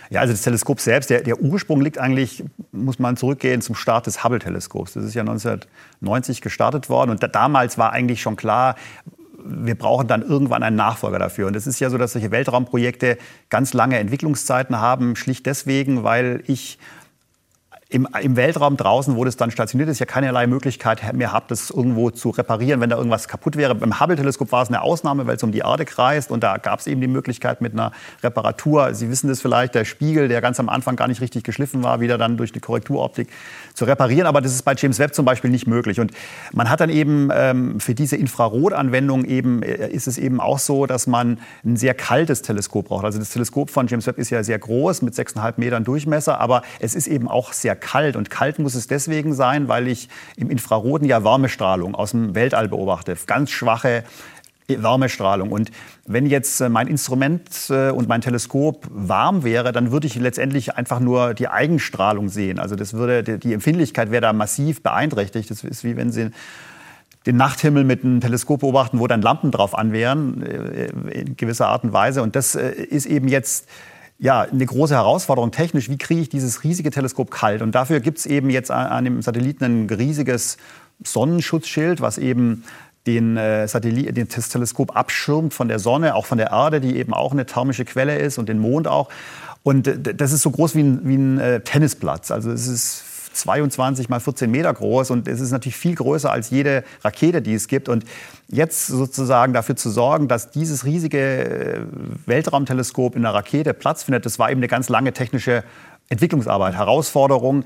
Ja, 0.09 0.21
also 0.21 0.33
das 0.33 0.43
Teleskop 0.43 0.79
selbst, 0.79 1.09
der, 1.09 1.21
der, 1.21 1.41
Ursprung 1.41 1.81
liegt 1.81 1.97
eigentlich, 1.97 2.43
muss 2.71 2.99
man 2.99 3.17
zurückgehen 3.17 3.61
zum 3.61 3.75
Start 3.75 4.05
des 4.05 4.23
Hubble-Teleskops. 4.23 4.93
Das 4.93 5.03
ist 5.03 5.13
ja 5.13 5.21
1990 5.21 6.41
gestartet 6.41 6.89
worden 6.89 7.11
und 7.11 7.23
da, 7.23 7.27
damals 7.27 7.77
war 7.77 7.91
eigentlich 7.91 8.21
schon 8.21 8.35
klar, 8.35 8.75
wir 9.45 9.75
brauchen 9.75 10.07
dann 10.07 10.21
irgendwann 10.21 10.63
einen 10.63 10.75
Nachfolger 10.75 11.19
dafür. 11.19 11.47
Und 11.47 11.55
es 11.55 11.67
ist 11.67 11.79
ja 11.79 11.89
so, 11.89 11.97
dass 11.97 12.13
solche 12.13 12.31
Weltraumprojekte 12.31 13.17
ganz 13.49 13.73
lange 13.73 13.97
Entwicklungszeiten 13.99 14.79
haben, 14.79 15.15
schlicht 15.15 15.45
deswegen, 15.45 16.03
weil 16.03 16.43
ich 16.47 16.77
im, 17.93 18.07
im, 18.21 18.35
Weltraum 18.35 18.75
draußen, 18.75 19.15
wo 19.15 19.23
das 19.23 19.37
dann 19.37 19.51
stationiert 19.51 19.87
ist, 19.87 19.99
ja 19.99 20.07
keinerlei 20.07 20.47
Möglichkeit 20.47 21.13
mehr 21.13 21.31
habt, 21.31 21.51
das 21.51 21.69
irgendwo 21.69 22.09
zu 22.09 22.31
reparieren, 22.31 22.81
wenn 22.81 22.89
da 22.89 22.97
irgendwas 22.97 23.27
kaputt 23.27 23.55
wäre. 23.55 23.75
Beim 23.75 23.99
Hubble-Teleskop 23.99 24.51
war 24.51 24.63
es 24.63 24.69
eine 24.69 24.81
Ausnahme, 24.81 25.27
weil 25.27 25.35
es 25.35 25.43
um 25.43 25.51
die 25.51 25.59
Erde 25.59 25.85
kreist 25.85 26.31
und 26.31 26.43
da 26.43 26.57
gab 26.57 26.79
es 26.79 26.87
eben 26.87 27.01
die 27.01 27.07
Möglichkeit 27.07 27.61
mit 27.61 27.73
einer 27.73 27.91
Reparatur, 28.23 28.95
Sie 28.95 29.09
wissen 29.11 29.27
das 29.27 29.41
vielleicht, 29.41 29.75
der 29.75 29.85
Spiegel, 29.85 30.27
der 30.27 30.41
ganz 30.41 30.59
am 30.59 30.69
Anfang 30.69 30.95
gar 30.95 31.07
nicht 31.07 31.21
richtig 31.21 31.43
geschliffen 31.43 31.83
war, 31.83 31.99
wieder 31.99 32.17
dann 32.17 32.35
durch 32.35 32.51
die 32.51 32.59
Korrekturoptik 32.59 33.29
zu 33.75 33.85
reparieren. 33.85 34.25
Aber 34.25 34.41
das 34.41 34.53
ist 34.53 34.63
bei 34.63 34.73
James 34.75 34.97
Webb 34.97 35.13
zum 35.13 35.25
Beispiel 35.25 35.51
nicht 35.51 35.67
möglich. 35.67 35.99
Und 35.99 36.11
man 36.51 36.71
hat 36.71 36.79
dann 36.79 36.89
eben 36.89 37.29
ähm, 37.31 37.79
für 37.79 37.93
diese 37.93 38.15
Infrarotanwendung 38.15 39.25
eben, 39.25 39.61
äh, 39.61 39.89
ist 39.89 40.07
es 40.07 40.17
eben 40.17 40.41
auch 40.41 40.57
so, 40.57 40.87
dass 40.87 41.05
man 41.05 41.39
ein 41.63 41.77
sehr 41.77 41.93
kaltes 41.93 42.41
Teleskop 42.41 42.87
braucht. 42.87 43.05
Also 43.05 43.19
das 43.19 43.29
Teleskop 43.29 43.69
von 43.69 43.85
James 43.85 44.07
Webb 44.07 44.17
ist 44.17 44.31
ja 44.31 44.43
sehr 44.43 44.57
groß, 44.57 45.03
mit 45.03 45.13
6,5 45.13 45.53
Metern 45.57 45.83
Durchmesser, 45.83 46.39
aber 46.39 46.63
es 46.79 46.95
ist 46.95 47.07
eben 47.07 47.27
auch 47.27 47.53
sehr 47.53 47.75
kalt. 47.83 48.15
Und 48.15 48.29
kalt 48.29 48.57
muss 48.57 48.73
es 48.73 48.87
deswegen 48.87 49.33
sein, 49.33 49.67
weil 49.67 49.87
ich 49.87 50.09
im 50.37 50.49
Infraroten 50.49 51.07
ja 51.07 51.23
Wärmestrahlung 51.23 51.93
aus 51.93 52.11
dem 52.11 52.33
Weltall 52.33 52.69
beobachte. 52.69 53.15
Ganz 53.27 53.51
schwache 53.51 54.03
Wärmestrahlung. 54.67 55.51
Und 55.51 55.71
wenn 56.05 56.25
jetzt 56.25 56.61
äh, 56.61 56.69
mein 56.69 56.87
Instrument 56.87 57.69
äh, 57.69 57.89
und 57.89 58.07
mein 58.07 58.21
Teleskop 58.21 58.87
warm 58.89 59.43
wäre, 59.43 59.71
dann 59.71 59.91
würde 59.91 60.07
ich 60.07 60.15
letztendlich 60.15 60.75
einfach 60.75 60.99
nur 60.99 61.33
die 61.33 61.47
Eigenstrahlung 61.47 62.29
sehen. 62.29 62.59
Also 62.59 62.75
das 62.75 62.93
würde, 62.93 63.23
die 63.23 63.53
Empfindlichkeit 63.53 64.11
wäre 64.11 64.21
da 64.21 64.33
massiv 64.33 64.81
beeinträchtigt. 64.81 65.51
Das 65.51 65.63
ist 65.63 65.83
wie 65.83 65.97
wenn 65.97 66.11
Sie 66.11 66.31
den 67.25 67.37
Nachthimmel 67.37 67.83
mit 67.83 68.03
einem 68.03 68.19
Teleskop 68.19 68.61
beobachten, 68.61 68.99
wo 68.99 69.07
dann 69.07 69.21
Lampen 69.21 69.51
drauf 69.51 69.77
an 69.77 69.91
wären, 69.93 70.41
äh, 70.43 70.87
in 71.11 71.37
gewisser 71.37 71.67
Art 71.67 71.83
und 71.83 71.93
Weise. 71.93 72.21
Und 72.21 72.35
das 72.35 72.55
ist 72.55 73.05
eben 73.05 73.27
jetzt 73.27 73.67
ja, 74.23 74.43
eine 74.43 74.65
große 74.65 74.95
Herausforderung 74.95 75.51
technisch. 75.51 75.89
Wie 75.89 75.97
kriege 75.97 76.21
ich 76.21 76.29
dieses 76.29 76.63
riesige 76.63 76.91
Teleskop 76.91 77.29
kalt? 77.29 77.61
Und 77.61 77.75
dafür 77.75 77.99
gibt 77.99 78.19
es 78.19 78.25
eben 78.25 78.49
jetzt 78.49 78.71
an 78.71 79.03
dem 79.03 79.21
Satelliten 79.21 79.65
ein 79.65 79.89
riesiges 79.89 80.55
Sonnenschutzschild, 81.03 81.99
was 81.99 82.17
eben 82.17 82.63
den 83.05 83.35
äh, 83.35 83.67
Satellit, 83.67 84.15
den, 84.15 84.29
Teleskop 84.29 84.95
abschirmt 84.95 85.53
von 85.53 85.67
der 85.67 85.77
Sonne, 85.77 86.15
auch 86.15 86.25
von 86.25 86.37
der 86.37 86.51
Erde, 86.51 86.79
die 86.79 86.95
eben 86.95 87.13
auch 87.13 87.33
eine 87.33 87.45
thermische 87.45 87.83
Quelle 87.83 88.17
ist 88.17 88.37
und 88.37 88.47
den 88.47 88.59
Mond 88.59 88.87
auch. 88.87 89.09
Und 89.61 89.89
äh, 89.89 90.15
das 90.15 90.31
ist 90.31 90.43
so 90.43 90.51
groß 90.51 90.73
wie 90.75 90.83
ein, 90.83 91.01
wie 91.03 91.17
ein 91.17 91.39
äh, 91.39 91.59
Tennisplatz. 91.59 92.31
Also 92.31 92.49
es 92.49 92.65
ist 92.65 93.03
22 93.33 94.09
mal 94.09 94.19
14 94.19 94.49
Meter 94.49 94.73
groß 94.73 95.11
und 95.11 95.27
es 95.27 95.39
ist 95.39 95.51
natürlich 95.51 95.75
viel 95.75 95.95
größer 95.95 96.31
als 96.31 96.49
jede 96.49 96.83
Rakete, 97.03 97.41
die 97.41 97.53
es 97.53 97.67
gibt. 97.67 97.89
Und 97.89 98.05
jetzt 98.47 98.87
sozusagen 98.87 99.53
dafür 99.53 99.75
zu 99.75 99.89
sorgen, 99.89 100.27
dass 100.27 100.51
dieses 100.51 100.85
riesige 100.85 101.19
äh, 101.19 101.81
Weltraumteleskop 102.25 103.15
in 103.15 103.23
der 103.23 103.33
Rakete 103.33 103.73
Platz 103.73 104.03
findet, 104.03 104.25
das 104.25 104.39
war 104.39 104.51
eben 104.51 104.59
eine 104.59 104.67
ganz 104.67 104.89
lange 104.89 105.13
technische 105.13 105.63
Entwicklungsarbeit, 106.09 106.75
Herausforderung, 106.75 107.63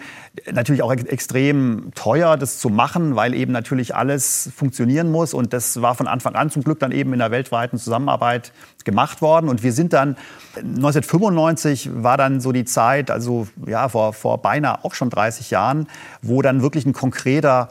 natürlich 0.51 0.81
auch 0.81 0.91
extrem 0.91 1.91
teuer, 1.95 2.37
das 2.37 2.59
zu 2.59 2.69
machen, 2.69 3.15
weil 3.15 3.33
eben 3.33 3.51
natürlich 3.51 3.93
alles 3.95 4.49
funktionieren 4.55 5.11
muss. 5.11 5.33
Und 5.33 5.53
das 5.53 5.81
war 5.81 5.95
von 5.95 6.07
Anfang 6.07 6.35
an 6.35 6.49
zum 6.49 6.63
Glück 6.63 6.79
dann 6.79 6.91
eben 6.91 7.13
in 7.13 7.19
der 7.19 7.31
weltweiten 7.31 7.77
Zusammenarbeit 7.77 8.53
gemacht 8.85 9.21
worden. 9.21 9.49
Und 9.49 9.63
wir 9.63 9.73
sind 9.73 9.91
dann 9.91 10.15
1995 10.55 11.89
war 12.03 12.17
dann 12.17 12.39
so 12.39 12.51
die 12.51 12.65
Zeit, 12.65 13.11
also 13.11 13.47
ja 13.65 13.89
vor, 13.89 14.13
vor 14.13 14.41
beinahe 14.41 14.83
auch 14.85 14.93
schon 14.93 15.09
30 15.09 15.51
Jahren, 15.51 15.87
wo 16.21 16.41
dann 16.41 16.61
wirklich 16.61 16.85
ein 16.85 16.93
konkreter 16.93 17.69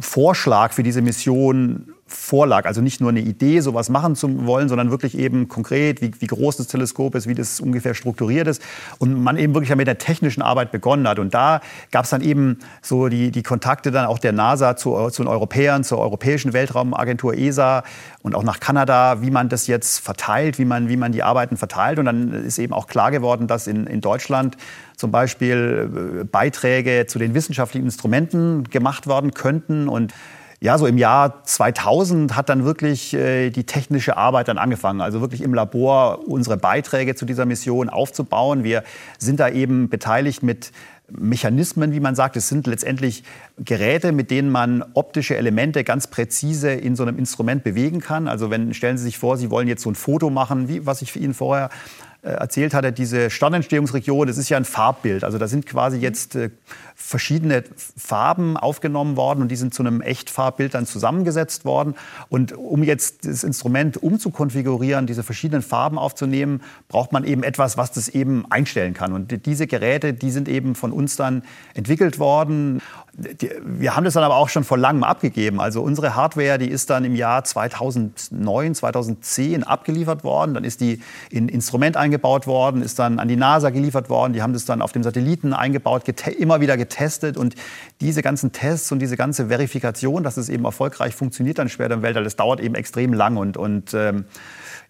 Vorschlag 0.00 0.72
für 0.72 0.82
diese 0.82 1.02
Mission 1.02 1.91
vorlag. 2.12 2.66
Also 2.66 2.80
nicht 2.80 3.00
nur 3.00 3.10
eine 3.10 3.20
Idee, 3.20 3.60
sowas 3.60 3.88
machen 3.88 4.14
zu 4.14 4.46
wollen, 4.46 4.68
sondern 4.68 4.90
wirklich 4.90 5.16
eben 5.18 5.48
konkret, 5.48 6.00
wie, 6.02 6.10
wie 6.18 6.26
groß 6.26 6.56
das 6.58 6.66
Teleskop 6.66 7.14
ist, 7.14 7.26
wie 7.26 7.34
das 7.34 7.60
ungefähr 7.60 7.94
strukturiert 7.94 8.46
ist. 8.46 8.62
Und 8.98 9.22
man 9.22 9.36
eben 9.36 9.54
wirklich 9.54 9.74
mit 9.74 9.86
der 9.86 9.98
technischen 9.98 10.42
Arbeit 10.42 10.72
begonnen 10.72 11.08
hat. 11.08 11.18
Und 11.18 11.34
da 11.34 11.60
gab 11.90 12.04
es 12.04 12.10
dann 12.10 12.22
eben 12.22 12.58
so 12.80 13.08
die, 13.08 13.30
die 13.30 13.42
Kontakte 13.42 13.90
dann 13.90 14.06
auch 14.06 14.18
der 14.18 14.32
NASA 14.32 14.76
zu, 14.76 15.10
zu 15.10 15.22
den 15.22 15.28
Europäern, 15.28 15.84
zur 15.84 15.98
Europäischen 15.98 16.52
Weltraumagentur 16.52 17.34
ESA 17.34 17.84
und 18.22 18.34
auch 18.34 18.44
nach 18.44 18.60
Kanada, 18.60 19.22
wie 19.22 19.30
man 19.30 19.48
das 19.48 19.66
jetzt 19.66 19.98
verteilt, 19.98 20.58
wie 20.58 20.64
man, 20.64 20.88
wie 20.88 20.96
man 20.96 21.12
die 21.12 21.22
Arbeiten 21.22 21.56
verteilt. 21.56 21.98
Und 21.98 22.04
dann 22.06 22.32
ist 22.32 22.58
eben 22.58 22.72
auch 22.72 22.86
klar 22.86 23.10
geworden, 23.10 23.46
dass 23.46 23.66
in, 23.66 23.86
in 23.86 24.00
Deutschland 24.00 24.56
zum 24.96 25.10
Beispiel 25.10 26.20
äh, 26.20 26.24
Beiträge 26.24 27.06
zu 27.06 27.18
den 27.18 27.34
wissenschaftlichen 27.34 27.86
Instrumenten 27.86 28.64
gemacht 28.64 29.06
werden 29.06 29.34
könnten. 29.34 29.88
Und 29.88 30.14
ja, 30.62 30.78
so 30.78 30.86
im 30.86 30.96
Jahr 30.96 31.42
2000 31.42 32.36
hat 32.36 32.48
dann 32.48 32.64
wirklich 32.64 33.14
äh, 33.14 33.50
die 33.50 33.64
technische 33.64 34.16
Arbeit 34.16 34.46
dann 34.46 34.58
angefangen. 34.58 35.00
Also 35.00 35.20
wirklich 35.20 35.42
im 35.42 35.54
Labor 35.54 36.20
unsere 36.28 36.56
Beiträge 36.56 37.16
zu 37.16 37.24
dieser 37.24 37.46
Mission 37.46 37.88
aufzubauen. 37.88 38.62
Wir 38.62 38.84
sind 39.18 39.40
da 39.40 39.48
eben 39.48 39.88
beteiligt 39.88 40.44
mit 40.44 40.70
Mechanismen, 41.10 41.92
wie 41.92 41.98
man 41.98 42.14
sagt. 42.14 42.36
Es 42.36 42.48
sind 42.48 42.68
letztendlich 42.68 43.24
Geräte, 43.58 44.12
mit 44.12 44.30
denen 44.30 44.52
man 44.52 44.84
optische 44.94 45.36
Elemente 45.36 45.82
ganz 45.82 46.06
präzise 46.06 46.70
in 46.70 46.94
so 46.94 47.02
einem 47.02 47.18
Instrument 47.18 47.64
bewegen 47.64 47.98
kann. 47.98 48.28
Also 48.28 48.48
wenn, 48.48 48.72
stellen 48.72 48.98
Sie 48.98 49.04
sich 49.04 49.18
vor, 49.18 49.38
Sie 49.38 49.50
wollen 49.50 49.66
jetzt 49.66 49.82
so 49.82 49.90
ein 49.90 49.96
Foto 49.96 50.30
machen, 50.30 50.68
wie, 50.68 50.86
was 50.86 51.02
ich 51.02 51.10
für 51.10 51.18
Ihnen 51.18 51.34
vorher 51.34 51.70
erzählt 52.22 52.72
hatte, 52.72 52.92
diese 52.92 53.30
Sternentstehungsregion, 53.30 54.28
das 54.28 54.38
ist 54.38 54.48
ja 54.48 54.56
ein 54.56 54.64
Farbbild. 54.64 55.24
Also 55.24 55.38
da 55.38 55.48
sind 55.48 55.66
quasi 55.66 55.98
jetzt 55.98 56.36
äh, 56.36 56.50
verschiedene 56.94 57.64
Farben 57.96 58.56
aufgenommen 58.56 59.16
worden 59.16 59.42
und 59.42 59.48
die 59.48 59.56
sind 59.56 59.74
zu 59.74 59.82
einem 59.82 60.00
Echtfarbbild 60.00 60.74
dann 60.74 60.86
zusammengesetzt 60.86 61.64
worden. 61.64 61.94
Und 62.28 62.52
um 62.52 62.84
jetzt 62.84 63.26
das 63.26 63.42
Instrument 63.42 64.00
umzukonfigurieren, 64.00 65.06
diese 65.06 65.24
verschiedenen 65.24 65.62
Farben 65.62 65.98
aufzunehmen, 65.98 66.62
braucht 66.88 67.12
man 67.12 67.24
eben 67.24 67.42
etwas, 67.42 67.76
was 67.76 67.90
das 67.90 68.08
eben 68.08 68.44
einstellen 68.50 68.94
kann. 68.94 69.12
Und 69.12 69.44
diese 69.46 69.66
Geräte, 69.66 70.14
die 70.14 70.30
sind 70.30 70.48
eben 70.48 70.76
von 70.76 70.92
uns 70.92 71.16
dann 71.16 71.42
entwickelt 71.74 72.20
worden 72.20 72.80
wir 73.64 73.94
haben 73.94 74.04
das 74.04 74.14
dann 74.14 74.24
aber 74.24 74.36
auch 74.36 74.48
schon 74.48 74.64
vor 74.64 74.78
langem 74.78 75.04
abgegeben. 75.04 75.60
Also 75.60 75.82
unsere 75.82 76.16
Hardware, 76.16 76.58
die 76.58 76.68
ist 76.68 76.88
dann 76.88 77.04
im 77.04 77.14
Jahr 77.14 77.44
2009, 77.44 78.74
2010 78.74 79.64
abgeliefert 79.64 80.24
worden. 80.24 80.54
Dann 80.54 80.64
ist 80.64 80.80
die 80.80 81.02
in 81.30 81.48
Instrument 81.48 81.98
eingebaut 82.12 82.46
worden, 82.46 82.82
ist 82.82 82.98
dann 82.98 83.18
an 83.18 83.28
die 83.28 83.36
NASA 83.36 83.70
geliefert 83.70 84.10
worden. 84.10 84.34
Die 84.34 84.42
haben 84.42 84.52
das 84.52 84.66
dann 84.66 84.82
auf 84.82 84.92
dem 84.92 85.02
Satelliten 85.02 85.54
eingebaut, 85.54 86.04
immer 86.38 86.60
wieder 86.60 86.76
getestet. 86.76 87.38
Und 87.38 87.54
diese 88.00 88.20
ganzen 88.22 88.52
Tests 88.52 88.92
und 88.92 88.98
diese 88.98 89.16
ganze 89.16 89.48
Verifikation, 89.48 90.22
dass 90.22 90.36
es 90.36 90.50
eben 90.50 90.64
erfolgreich 90.66 91.14
funktioniert 91.14 91.58
dann 91.58 91.70
später 91.70 91.94
im 91.94 92.02
Weltall, 92.02 92.24
das 92.24 92.36
dauert 92.36 92.60
eben 92.60 92.74
extrem 92.74 93.14
lang. 93.14 93.38
Und, 93.38 93.56
und 93.56 93.94
ähm, 93.94 94.26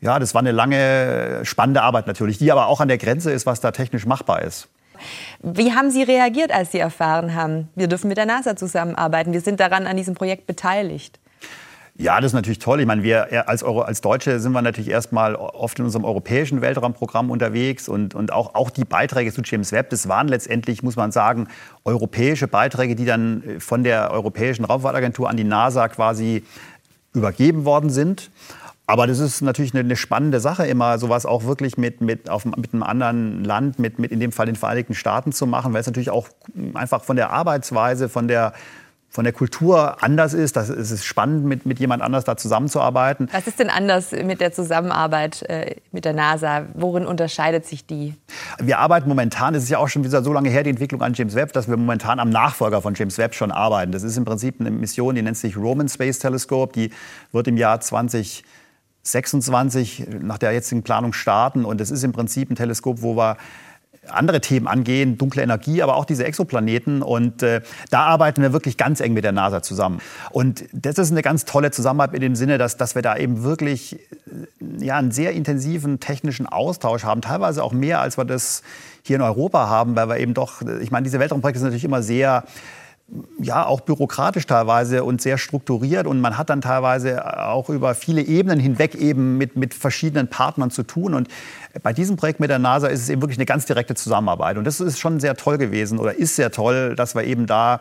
ja, 0.01 0.19
das 0.19 0.35
war 0.35 0.41
eine 0.41 0.51
lange, 0.51 1.41
spannende 1.45 1.83
Arbeit 1.83 2.09
natürlich, 2.09 2.39
die 2.39 2.51
aber 2.51 2.67
auch 2.67 2.81
an 2.81 2.89
der 2.89 2.99
Grenze 2.99 3.31
ist, 3.31 3.47
was 3.47 3.61
da 3.61 3.71
technisch 3.71 4.05
machbar 4.05 4.43
ist. 4.43 4.69
Wie 5.43 5.73
haben 5.73 5.91
Sie 5.91 6.03
reagiert, 6.03 6.53
als 6.53 6.73
Sie 6.73 6.79
erfahren 6.79 7.35
haben, 7.35 7.69
wir 7.75 7.87
dürfen 7.87 8.09
mit 8.09 8.17
der 8.17 8.27
NASA 8.27 8.57
zusammenarbeiten, 8.57 9.33
wir 9.33 9.41
sind 9.41 9.61
daran 9.61 9.87
an 9.87 9.97
diesem 9.97 10.15
Projekt 10.15 10.47
beteiligt? 10.47 11.19
Ja, 11.99 12.21
das 12.21 12.31
ist 12.31 12.35
natürlich 12.35 12.59
toll. 12.59 12.81
Ich 12.81 12.87
meine, 12.87 13.03
wir 13.03 13.49
als, 13.49 13.63
Euro, 13.63 13.83
als 13.83 14.01
Deutsche 14.01 14.41
sind 14.41 14.53
wir 14.53 14.63
natürlich 14.63 14.89
erstmal 14.89 15.37
oft 15.37 15.79
in 15.79 15.85
unserem 15.85 16.05
europäischen 16.05 16.63
Weltraumprogramm 16.63 17.31
unterwegs 17.31 17.87
und, 17.87 18.15
und 18.15 18.33
auch, 18.33 18.55
auch 18.55 18.71
die 18.71 18.87
Beiträge 18.87 19.33
zu 19.33 19.43
James 19.45 19.73
Webb, 19.73 19.91
das 19.91 20.09
waren 20.09 20.27
letztendlich, 20.27 20.83
muss 20.83 20.97
man 20.97 21.13
sagen, 21.13 21.49
europäische 21.85 22.49
Beiträge, 22.49 22.97
die 22.97 23.05
dann 23.05 23.43
von 23.59 23.85
der 23.85 24.11
Europäischen 24.11 24.65
Raumfahrtagentur 24.65 25.29
an 25.29 25.37
die 25.37 25.45
NASA 25.45 25.89
quasi 25.89 26.45
übergeben 27.13 27.67
worden 27.67 27.91
sind. 27.91 28.31
Aber 28.87 29.07
das 29.07 29.21
ist 29.21 29.43
natürlich 29.43 29.75
eine, 29.75 29.95
spannende 29.97 30.41
Sache, 30.41 30.67
immer 30.67 30.99
sowas 30.99 31.25
auch 31.25 31.45
wirklich 31.45 31.77
mit, 31.77 32.01
mit, 32.01 32.29
auf, 32.29 32.45
mit 32.45 32.73
einem 32.73 32.83
anderen 32.83 33.45
Land, 33.45 33.79
mit, 33.79 33.99
mit 33.99 34.11
in 34.13 34.19
dem 34.19 34.33
Fall 34.33 34.47
den 34.47 34.57
Vereinigten 34.57 34.95
Staaten 34.95 35.33
zu 35.33 35.47
machen, 35.47 35.73
weil 35.73 35.81
es 35.81 35.87
natürlich 35.87 36.11
auch 36.11 36.29
einfach 36.75 37.05
von 37.05 37.17
der 37.17 37.31
Arbeitsweise, 37.31 38.09
von 38.09 38.29
der, 38.29 38.55
von 39.13 39.25
der 39.25 39.35
Kultur 39.35 40.03
anders 40.03 40.33
ist. 40.33 40.57
Das 40.57 40.71
es 40.71 40.91
ist 40.91 41.05
spannend, 41.05 41.45
mit, 41.45 41.67
mit 41.67 41.79
jemand 41.79 42.03
anders 42.03 42.25
da 42.25 42.37
zusammenzuarbeiten. 42.39 43.29
Was 43.31 43.47
ist 43.47 43.59
denn 43.59 43.69
anders 43.69 44.11
mit 44.11 44.41
der 44.41 44.53
Zusammenarbeit 44.53 45.43
äh, 45.43 45.77
mit 45.93 46.07
der 46.07 46.15
NASA? 46.15 46.65
Worin 46.73 47.05
unterscheidet 47.05 47.67
sich 47.67 47.87
die? 47.87 48.15
Wir 48.59 48.79
arbeiten 48.79 49.11
momentan, 49.11 49.55
es 49.55 49.65
ist 49.65 49.69
ja 49.69 49.77
auch 49.77 49.89
schon 49.89 50.03
wieder 50.03 50.25
so 50.25 50.33
lange 50.33 50.49
her, 50.49 50.63
die 50.63 50.71
Entwicklung 50.71 51.03
an 51.03 51.13
James 51.13 51.35
Webb, 51.35 51.53
dass 51.53 51.69
wir 51.69 51.77
momentan 51.77 52.19
am 52.21 52.31
Nachfolger 52.31 52.81
von 52.81 52.95
James 52.95 53.19
Webb 53.19 53.35
schon 53.35 53.53
arbeiten. 53.53 53.93
Das 53.93 54.03
ist 54.03 54.17
im 54.17 54.25
Prinzip 54.25 54.59
eine 54.61 54.71
Mission, 54.71 55.15
die 55.15 55.21
nennt 55.21 55.37
sich 55.37 55.59
Roman 55.59 55.91
Space 55.91 56.19
Telescope. 56.19 56.73
Die 56.73 56.91
wird 57.33 57.49
im 57.49 57.59
Jahr 57.59 57.81
20 57.81 58.45
26 59.05 60.07
nach 60.21 60.39
der 60.39 60.53
jetzigen 60.53 60.83
Planung 60.83 61.13
starten. 61.13 61.65
Und 61.65 61.81
es 61.81 61.91
ist 61.91 62.05
im 62.05 62.13
Prinzip 62.13 62.51
ein 62.51 62.57
Teleskop, 62.57 63.03
wo 63.03 63.17
wir 63.17 63.37
andere 64.09 64.41
Themen 64.41 64.67
angehen, 64.67 65.17
dunkle 65.17 65.43
Energie, 65.43 65.83
aber 65.83 65.97
auch 65.97 66.05
diese 66.05 66.25
Exoplaneten. 66.25 67.03
Und 67.03 67.43
äh, 67.43 67.61
da 67.91 68.01
arbeiten 68.01 68.43
wir 68.43 68.53
wirklich 68.53 68.77
ganz 68.77 69.01
eng 69.01 69.13
mit 69.13 69.25
der 69.25 69.33
NASA 69.33 69.63
zusammen. 69.63 70.01
Und 70.31 70.65
das 70.73 70.99
ist 70.99 71.13
eine 71.13 71.23
ganz 71.23 71.45
tolle 71.45 71.71
Zusammenarbeit 71.71 72.17
in 72.17 72.21
dem 72.21 72.35
Sinne, 72.35 72.59
dass, 72.59 72.77
dass 72.77 72.95
wir 72.95 73.03
da 73.03 73.17
eben 73.17 73.43
wirklich 73.45 73.95
äh, 73.95 74.85
ja, 74.85 74.97
einen 74.97 75.13
sehr 75.13 75.33
intensiven 75.33 76.01
technischen 76.01 76.47
Austausch 76.47 77.05
haben, 77.05 77.21
teilweise 77.21 77.63
auch 77.63 77.73
mehr, 77.73 78.01
als 78.01 78.19
wir 78.19 78.25
das 78.25 78.63
hier 79.03 79.17
in 79.17 79.23
Europa 79.23 79.69
haben, 79.69 79.97
weil 79.97 80.09
wir 80.09 80.19
eben 80.19 80.35
doch, 80.35 80.63
ich 80.81 80.91
meine, 80.91 81.05
diese 81.05 81.19
Weltraumprojekte 81.19 81.59
sind 81.59 81.69
natürlich 81.69 81.85
immer 81.85 82.03
sehr 82.03 82.45
ja, 83.39 83.67
auch 83.67 83.81
bürokratisch 83.81 84.47
teilweise 84.47 85.05
und 85.05 85.21
sehr 85.21 85.37
strukturiert. 85.37 86.07
Und 86.07 86.21
man 86.21 86.39
hat 86.39 86.51
dann 86.51 86.61
teilweise 86.61 87.47
auch 87.47 87.69
über 87.69 87.95
viele 87.95 88.23
Ebenen 88.23 88.59
hinweg 88.59 88.95
eben 88.95 89.37
mit, 89.37 89.57
mit 89.57 89.75
verschiedenen 89.75 90.29
Partnern 90.29 90.71
zu 90.71 90.83
tun. 90.83 91.15
Und 91.15 91.29
bei 91.83 91.93
diesem 91.93 92.17
Projekt 92.17 92.41
mit 92.41 92.51
der 92.51 92.59
NASA 92.59 92.89
ist 92.89 93.01
es 93.01 93.09
eben 93.09 93.21
wirklich 93.21 93.39
eine 93.39 93.47
ganz 93.47 93.67
direkte 93.67 93.95
Zusammenarbeit. 93.95 94.57
Und 94.57 94.65
das 94.65 94.81
ist 94.81 94.99
schon 94.99 95.21
sehr 95.21 95.37
toll 95.37 95.59
gewesen 95.59 95.99
oder 95.99 96.15
ist 96.15 96.37
sehr 96.37 96.51
toll, 96.51 96.95
dass 96.97 97.15
wir 97.15 97.25
eben 97.25 97.47
da 97.47 97.81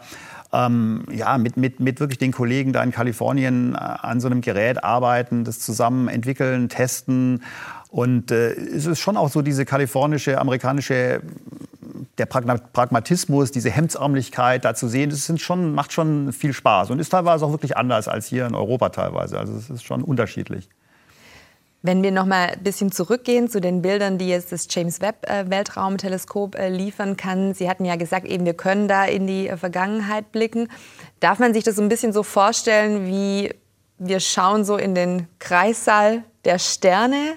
ähm, 0.53 1.05
ja, 1.11 1.37
mit, 1.37 1.55
mit, 1.55 1.79
mit 1.79 1.99
wirklich 1.99 2.19
den 2.19 2.31
Kollegen 2.31 2.73
da 2.73 2.83
in 2.83 2.91
Kalifornien 2.91 3.75
äh, 3.75 3.77
an 3.77 4.19
so 4.19 4.27
einem 4.27 4.41
Gerät 4.41 4.83
arbeiten, 4.83 5.45
das 5.45 5.59
zusammen 5.59 6.09
entwickeln, 6.09 6.67
testen. 6.67 7.43
Und 7.89 8.31
äh, 8.31 8.51
es 8.51 8.85
ist 8.85 8.99
schon 8.99 9.17
auch 9.17 9.29
so 9.29 9.41
diese 9.41 9.65
kalifornische, 9.65 10.39
amerikanische 10.39 11.21
der 12.21 12.25
Pragmatismus, 12.25 13.51
diese 13.51 13.69
Hemdsärmlichkeit 13.69 14.63
da 14.63 14.75
zu 14.75 14.87
sehen, 14.87 15.09
das 15.09 15.25
sind 15.25 15.41
schon, 15.41 15.73
macht 15.73 15.91
schon 15.91 16.31
viel 16.31 16.53
Spaß 16.53 16.91
und 16.91 16.99
ist 16.99 17.09
teilweise 17.09 17.45
auch 17.45 17.51
wirklich 17.51 17.77
anders 17.77 18.07
als 18.07 18.27
hier 18.27 18.45
in 18.45 18.55
Europa 18.55 18.89
teilweise. 18.89 19.39
Also 19.39 19.53
es 19.53 19.69
ist 19.69 19.83
schon 19.83 20.03
unterschiedlich. 20.03 20.69
Wenn 21.83 22.03
wir 22.03 22.11
noch 22.11 22.27
mal 22.27 22.49
ein 22.49 22.63
bisschen 22.63 22.91
zurückgehen 22.91 23.49
zu 23.49 23.59
den 23.59 23.81
Bildern, 23.81 24.19
die 24.19 24.29
jetzt 24.29 24.51
das 24.51 24.67
James 24.69 25.01
Webb 25.01 25.27
äh, 25.27 25.49
Weltraumteleskop 25.49 26.55
äh, 26.55 26.69
liefern 26.69 27.17
kann. 27.17 27.55
Sie 27.55 27.67
hatten 27.67 27.85
ja 27.85 27.95
gesagt, 27.95 28.27
eben 28.27 28.45
wir 28.45 28.53
können 28.53 28.87
da 28.87 29.05
in 29.05 29.25
die 29.25 29.47
äh, 29.47 29.57
Vergangenheit 29.57 30.31
blicken. 30.31 30.67
Darf 31.21 31.39
man 31.39 31.55
sich 31.55 31.63
das 31.63 31.77
so 31.77 31.81
ein 31.81 31.89
bisschen 31.89 32.13
so 32.13 32.21
vorstellen, 32.21 33.07
wie 33.07 33.55
wir 33.97 34.19
schauen 34.19 34.63
so 34.63 34.77
in 34.77 34.93
den 34.93 35.27
Kreissaal 35.39 36.23
der 36.45 36.59
Sterne 36.59 37.33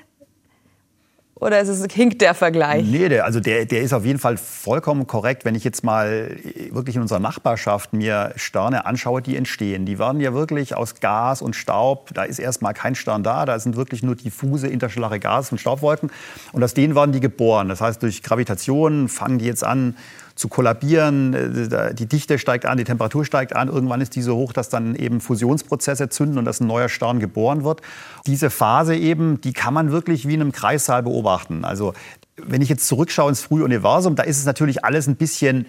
oder 1.37 1.61
ist 1.61 1.69
es, 1.69 1.85
hinkt 1.93 2.21
der 2.21 2.33
Vergleich? 2.33 2.87
Nee, 2.87 3.09
der, 3.09 3.25
also 3.25 3.41
der, 3.41 3.67
der 3.67 3.83
ist 3.83 3.93
auf 3.93 4.05
jeden 4.05 4.21
Fall 4.21 4.37
vollkommen 4.37 5.09
korrekt. 5.09 5.45
Wenn 5.45 5.57
ich 5.57 5.65
jetzt 5.65 5.83
mal 5.83 6.37
wirklich 6.71 6.95
in 6.95 7.03
unserer 7.03 7.19
Nachbarschaft 7.19 7.93
mir 7.93 8.33
Sterne 8.37 8.87
anschaue, 8.87 9.21
die 9.21 9.37
entstehen. 9.37 9.85
Die 9.85 9.99
werden 9.99 10.21
ja 10.21 10.33
wirklich 10.33 10.77
aus 10.77 11.01
Gas 11.01 11.43
und 11.43 11.57
Staub. 11.57 12.15
Da 12.15 12.23
ist 12.23 12.39
erstmal 12.39 12.73
kein 12.73 12.95
Stern 12.95 13.25
da. 13.25 13.47
Da 13.47 13.59
sind 13.59 13.77
wirklich 13.77 14.05
nur 14.05 14.15
diffuse 14.15 14.69
interstellare 14.69 15.19
Gas- 15.19 15.51
und 15.51 15.59
Staubwolken. 15.59 16.11
Und 16.53 16.63
aus 16.63 16.73
denen 16.73 16.95
werden 16.95 17.11
die 17.11 17.21
geboren. 17.21 17.69
Das 17.69 17.81
heißt, 17.81 18.01
durch 18.03 18.23
Gravitation 18.23 19.09
fangen 19.09 19.39
die 19.39 19.47
jetzt 19.47 19.65
an, 19.65 19.97
zu 20.35 20.49
kollabieren. 20.49 21.35
Äh, 21.35 21.95
die 21.95 22.07
Dichte 22.07 22.39
steigt 22.39 22.67
an, 22.67 22.79
die 22.79 22.85
Temperatur 22.85 23.25
steigt 23.25 23.55
an. 23.55 23.69
Irgendwann 23.69 24.01
ist 24.01 24.17
die 24.17 24.23
so 24.23 24.37
hoch, 24.37 24.53
dass 24.53 24.69
dann 24.69 24.95
eben 24.95 25.21
Fusionsprozesse 25.21 26.09
zünden 26.09 26.39
und 26.39 26.45
dass 26.45 26.61
ein 26.61 26.67
neuer 26.67 26.89
Stern 26.89 27.21
geboren 27.21 27.65
wird. 27.65 27.81
Diese 28.27 28.51
Phase 28.51 28.97
eben, 28.97 29.41
die 29.41 29.53
kann 29.53 29.75
man 29.75 29.91
wirklich 29.91 30.27
wie 30.27 30.35
in 30.35 30.41
einem 30.41 30.53
Kreissaal 30.53 31.03
beobachten. 31.03 31.65
Also 31.65 31.95
wenn 32.37 32.63
ich 32.63 32.69
jetzt 32.69 32.87
zurückschaue 32.89 33.29
ins 33.29 33.43
frühe 33.43 33.65
Universum, 33.65 34.17
da 34.17 34.25
ist 34.25 34.39
es 34.39 34.45
natürlich 34.45 34.85
alles 34.85 35.07
ein 35.07 35.17
bisschen 35.17 35.67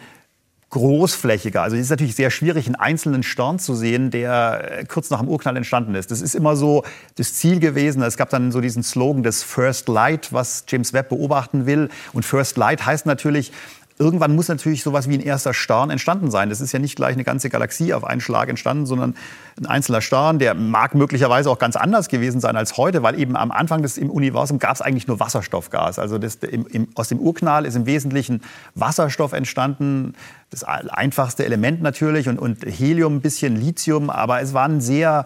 großflächiger. 0.71 1.61
Also 1.61 1.77
es 1.77 1.83
ist 1.83 1.89
natürlich 1.89 2.15
sehr 2.15 2.31
schwierig, 2.31 2.65
einen 2.65 2.75
einzelnen 2.75 3.23
Stern 3.23 3.59
zu 3.59 3.75
sehen, 3.75 4.09
der 4.11 4.79
äh, 4.79 4.85
kurz 4.85 5.09
nach 5.09 5.19
dem 5.19 5.29
Urknall 5.29 5.55
entstanden 5.55 5.95
ist. 5.95 6.11
Das 6.11 6.21
ist 6.21 6.35
immer 6.35 6.55
so 6.55 6.83
das 7.15 7.35
Ziel 7.35 7.59
gewesen. 7.59 8.01
Es 8.01 8.17
gab 8.17 8.29
dann 8.29 8.51
so 8.51 8.61
diesen 8.61 8.83
Slogan 8.83 9.23
des 9.23 9.43
First 9.43 9.87
Light, 9.87 10.33
was 10.33 10.65
James 10.67 10.91
Webb 10.91 11.09
beobachten 11.09 11.65
will. 11.65 11.89
Und 12.13 12.25
First 12.25 12.57
Light 12.57 12.85
heißt 12.85 13.05
natürlich, 13.05 13.53
irgendwann 13.97 14.35
muss 14.35 14.49
natürlich 14.49 14.83
sowas 14.83 15.07
wie 15.07 15.13
ein 15.13 15.21
erster 15.21 15.53
Stern 15.53 15.89
entstanden 15.89 16.29
sein. 16.29 16.49
Das 16.49 16.59
ist 16.59 16.73
ja 16.73 16.79
nicht 16.79 16.95
gleich 16.95 17.13
eine 17.13 17.23
ganze 17.23 17.49
Galaxie 17.49 17.93
auf 17.93 18.03
einen 18.03 18.19
Schlag 18.19 18.49
entstanden, 18.49 18.85
sondern 18.85 19.15
ein 19.57 19.65
einzelner 19.65 20.01
Stern, 20.01 20.37
der 20.37 20.53
mag 20.53 20.95
möglicherweise 20.95 21.49
auch 21.49 21.59
ganz 21.59 21.77
anders 21.77 22.09
gewesen 22.09 22.41
sein 22.41 22.57
als 22.57 22.75
heute, 22.75 23.03
weil 23.03 23.17
eben 23.17 23.37
am 23.37 23.51
Anfang 23.51 23.81
des 23.81 23.97
im 23.97 24.09
Universum 24.09 24.59
gab 24.59 24.75
es 24.75 24.81
eigentlich 24.81 25.07
nur 25.07 25.19
Wasserstoffgas. 25.21 25.97
Also 25.97 26.17
das, 26.17 26.35
im, 26.35 26.67
im, 26.67 26.87
aus 26.95 27.07
dem 27.07 27.19
Urknall 27.19 27.65
ist 27.65 27.75
im 27.75 27.85
Wesentlichen 27.85 28.41
Wasserstoff 28.73 29.31
entstanden, 29.31 30.13
das 30.49 30.63
einfachste 30.63 31.45
Element 31.45 31.81
natürlich 31.81 32.27
und, 32.27 32.37
und 32.37 32.65
Helium, 32.65 33.17
ein 33.17 33.21
bisschen 33.21 33.55
Lithium, 33.55 34.09
aber 34.09 34.41
es 34.41 34.53
waren 34.53 34.81
sehr 34.81 35.25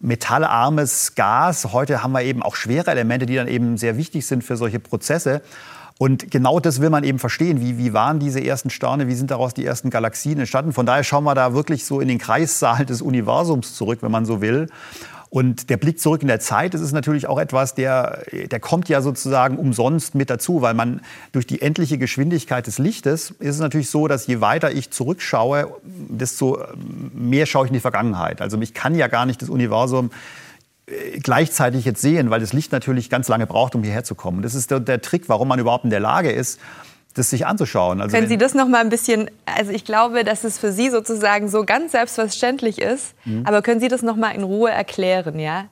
metallarmes 0.00 1.14
Gas. 1.14 1.72
Heute 1.72 2.02
haben 2.02 2.12
wir 2.12 2.22
eben 2.22 2.42
auch 2.42 2.56
schwere 2.56 2.90
Elemente, 2.90 3.26
die 3.26 3.36
dann 3.36 3.48
eben 3.48 3.76
sehr 3.76 3.96
wichtig 3.96 4.26
sind 4.26 4.42
für 4.44 4.56
solche 4.56 4.80
Prozesse. 4.80 5.42
Und 6.00 6.30
genau 6.30 6.60
das 6.60 6.80
will 6.80 6.88
man 6.88 7.04
eben 7.04 7.18
verstehen. 7.18 7.60
Wie, 7.60 7.76
wie 7.76 7.92
waren 7.92 8.20
diese 8.20 8.42
ersten 8.42 8.70
Sterne? 8.70 9.06
Wie 9.06 9.14
sind 9.14 9.30
daraus 9.30 9.52
die 9.52 9.66
ersten 9.66 9.90
Galaxien 9.90 10.38
entstanden? 10.38 10.72
Von 10.72 10.86
daher 10.86 11.04
schauen 11.04 11.24
wir 11.24 11.34
da 11.34 11.52
wirklich 11.52 11.84
so 11.84 12.00
in 12.00 12.08
den 12.08 12.16
Kreissaal 12.16 12.86
des 12.86 13.02
Universums 13.02 13.74
zurück, 13.74 13.98
wenn 14.00 14.10
man 14.10 14.24
so 14.24 14.40
will. 14.40 14.68
Und 15.28 15.68
der 15.68 15.76
Blick 15.76 16.00
zurück 16.00 16.22
in 16.22 16.28
der 16.28 16.40
Zeit, 16.40 16.72
das 16.72 16.80
ist 16.80 16.92
natürlich 16.92 17.26
auch 17.26 17.38
etwas, 17.38 17.74
der, 17.74 18.24
der 18.32 18.60
kommt 18.60 18.88
ja 18.88 19.02
sozusagen 19.02 19.58
umsonst 19.58 20.14
mit 20.14 20.30
dazu, 20.30 20.62
weil 20.62 20.72
man 20.72 21.02
durch 21.32 21.46
die 21.46 21.60
endliche 21.60 21.98
Geschwindigkeit 21.98 22.66
des 22.66 22.78
Lichtes 22.78 23.32
ist 23.32 23.56
es 23.56 23.60
natürlich 23.60 23.90
so, 23.90 24.08
dass 24.08 24.26
je 24.26 24.40
weiter 24.40 24.72
ich 24.72 24.90
zurückschaue, 24.90 25.68
desto 25.84 26.64
mehr 27.12 27.44
schaue 27.44 27.66
ich 27.66 27.70
in 27.72 27.74
die 27.74 27.80
Vergangenheit. 27.80 28.40
Also 28.40 28.58
ich 28.58 28.72
kann 28.72 28.94
ja 28.94 29.08
gar 29.08 29.26
nicht 29.26 29.42
das 29.42 29.50
Universum 29.50 30.10
gleichzeitig 31.22 31.84
jetzt 31.84 32.00
sehen, 32.00 32.30
weil 32.30 32.40
das 32.40 32.52
Licht 32.52 32.72
natürlich 32.72 33.10
ganz 33.10 33.28
lange 33.28 33.46
braucht, 33.46 33.74
um 33.74 33.82
hierher 33.82 34.04
zu 34.04 34.14
kommen. 34.14 34.42
Das 34.42 34.54
ist 34.54 34.70
der, 34.70 34.80
der 34.80 35.00
Trick, 35.00 35.28
warum 35.28 35.48
man 35.48 35.58
überhaupt 35.58 35.84
in 35.84 35.90
der 35.90 36.00
Lage 36.00 36.30
ist, 36.30 36.60
das 37.14 37.30
sich 37.30 37.46
anzuschauen. 37.46 38.00
Also 38.00 38.14
Können 38.16 38.28
Sie 38.28 38.38
das 38.38 38.54
noch 38.54 38.68
mal 38.68 38.80
ein 38.80 38.88
bisschen, 38.88 39.30
also 39.44 39.72
ich 39.72 39.84
glaube, 39.84 40.24
dass 40.24 40.44
es 40.44 40.58
für 40.58 40.72
Sie 40.72 40.90
sozusagen 40.90 41.48
so 41.48 41.64
ganz 41.64 41.92
selbstverständlich 41.92 42.80
ist, 42.80 43.14
mhm. 43.24 43.44
aber 43.46 43.62
können 43.62 43.80
Sie 43.80 43.88
das 43.88 44.02
noch 44.02 44.16
mal 44.16 44.30
in 44.30 44.42
Ruhe 44.42 44.70
erklären, 44.70 45.38
ja? 45.38 45.66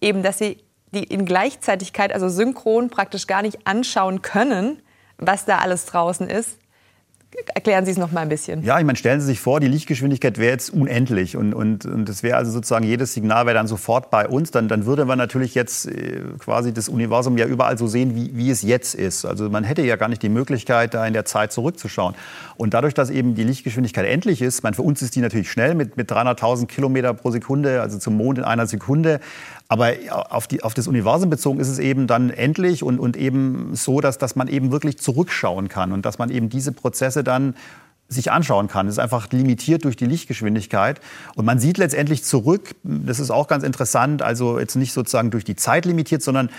Eben, 0.00 0.22
dass 0.22 0.38
Sie 0.38 0.58
die 0.92 1.04
in 1.04 1.24
Gleichzeitigkeit, 1.24 2.12
also 2.12 2.28
synchron 2.28 2.90
praktisch 2.90 3.26
gar 3.26 3.42
nicht 3.42 3.66
anschauen 3.66 4.22
können, 4.22 4.82
was 5.16 5.44
da 5.44 5.58
alles 5.58 5.86
draußen 5.86 6.28
ist, 6.28 6.58
Erklären 7.54 7.86
Sie 7.86 7.90
es 7.90 7.96
noch 7.96 8.12
mal 8.12 8.20
ein 8.20 8.28
bisschen. 8.28 8.62
Ja, 8.62 8.78
ich 8.78 8.84
meine, 8.84 8.96
stellen 8.96 9.20
Sie 9.20 9.26
sich 9.26 9.40
vor, 9.40 9.58
die 9.58 9.68
Lichtgeschwindigkeit 9.68 10.36
wäre 10.38 10.52
jetzt 10.52 10.70
unendlich 10.70 11.36
und, 11.36 11.54
und, 11.54 11.86
und 11.86 12.08
das 12.08 12.22
wäre 12.22 12.36
also 12.36 12.50
sozusagen 12.50 12.84
jedes 12.84 13.14
Signal 13.14 13.46
wäre 13.46 13.54
dann 13.54 13.66
sofort 13.66 14.10
bei 14.10 14.28
uns. 14.28 14.50
Dann, 14.50 14.68
dann 14.68 14.84
würde 14.84 15.06
man 15.06 15.16
natürlich 15.16 15.54
jetzt 15.54 15.86
äh, 15.86 16.20
quasi 16.38 16.74
das 16.74 16.90
Universum 16.90 17.38
ja 17.38 17.46
überall 17.46 17.78
so 17.78 17.86
sehen, 17.86 18.14
wie, 18.14 18.36
wie 18.36 18.50
es 18.50 18.62
jetzt 18.62 18.94
ist. 18.94 19.24
Also 19.24 19.48
man 19.48 19.64
hätte 19.64 19.82
ja 19.82 19.96
gar 19.96 20.08
nicht 20.08 20.22
die 20.22 20.28
Möglichkeit, 20.28 20.92
da 20.92 21.06
in 21.06 21.14
der 21.14 21.24
Zeit 21.24 21.52
zurückzuschauen. 21.52 22.14
Und 22.56 22.74
dadurch, 22.74 22.92
dass 22.92 23.08
eben 23.08 23.34
die 23.34 23.44
Lichtgeschwindigkeit 23.44 24.04
endlich 24.04 24.42
ist, 24.42 24.62
meine, 24.62 24.76
für 24.76 24.82
uns 24.82 25.00
ist 25.00 25.16
die 25.16 25.20
natürlich 25.20 25.50
schnell 25.50 25.74
mit, 25.74 25.96
mit 25.96 26.12
300.000 26.12 26.66
Kilometer 26.66 27.14
pro 27.14 27.30
Sekunde, 27.30 27.80
also 27.80 27.98
zum 27.98 28.16
Mond 28.16 28.38
in 28.38 28.44
einer 28.44 28.66
Sekunde. 28.66 29.20
Aber 29.72 29.94
auf, 30.28 30.46
die, 30.46 30.62
auf 30.62 30.74
das 30.74 30.86
Universum 30.86 31.30
bezogen 31.30 31.58
ist 31.58 31.68
es 31.68 31.78
eben 31.78 32.06
dann 32.06 32.28
endlich 32.28 32.82
und, 32.82 32.98
und 32.98 33.16
eben 33.16 33.70
so, 33.74 34.02
dass, 34.02 34.18
dass 34.18 34.36
man 34.36 34.46
eben 34.48 34.70
wirklich 34.70 34.98
zurückschauen 34.98 35.68
kann 35.68 35.92
und 35.92 36.04
dass 36.04 36.18
man 36.18 36.28
eben 36.28 36.50
diese 36.50 36.72
Prozesse 36.72 37.24
dann 37.24 37.54
sich 38.06 38.30
anschauen 38.30 38.68
kann. 38.68 38.86
Es 38.86 38.96
ist 38.96 38.98
einfach 38.98 39.32
limitiert 39.32 39.86
durch 39.86 39.96
die 39.96 40.04
Lichtgeschwindigkeit. 40.04 41.00
Und 41.36 41.46
man 41.46 41.58
sieht 41.58 41.78
letztendlich 41.78 42.22
zurück, 42.22 42.74
das 42.82 43.18
ist 43.18 43.30
auch 43.30 43.48
ganz 43.48 43.64
interessant, 43.64 44.20
also 44.20 44.58
jetzt 44.58 44.74
nicht 44.74 44.92
sozusagen 44.92 45.30
durch 45.30 45.46
die 45.46 45.56
Zeit 45.56 45.86
limitiert, 45.86 46.22
sondern 46.22 46.50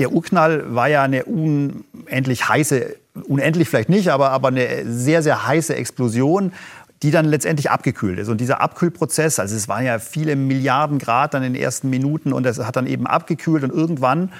der 0.00 0.10
Urknall 0.10 0.74
war 0.74 0.88
ja 0.88 1.04
eine 1.04 1.26
unendlich 1.26 2.48
heiße, 2.48 2.96
unendlich 3.28 3.68
vielleicht 3.68 3.88
nicht, 3.88 4.08
aber, 4.08 4.30
aber 4.30 4.48
eine 4.48 4.84
sehr, 4.84 5.22
sehr 5.22 5.46
heiße 5.46 5.76
Explosion 5.76 6.52
die 7.02 7.10
dann 7.10 7.26
letztendlich 7.26 7.70
abgekühlt 7.70 8.18
ist. 8.18 8.28
Und 8.28 8.40
dieser 8.40 8.60
Abkühlprozess, 8.60 9.38
also 9.38 9.54
es 9.54 9.68
waren 9.68 9.84
ja 9.84 9.98
viele 9.98 10.36
Milliarden 10.36 10.98
Grad 10.98 11.34
dann 11.34 11.42
in 11.42 11.54
den 11.54 11.62
ersten 11.62 11.90
Minuten 11.90 12.32
und 12.32 12.44
das 12.44 12.58
hat 12.58 12.76
dann 12.76 12.86
eben 12.86 13.06
abgekühlt 13.06 13.62
und 13.62 13.72
irgendwann 13.72 14.30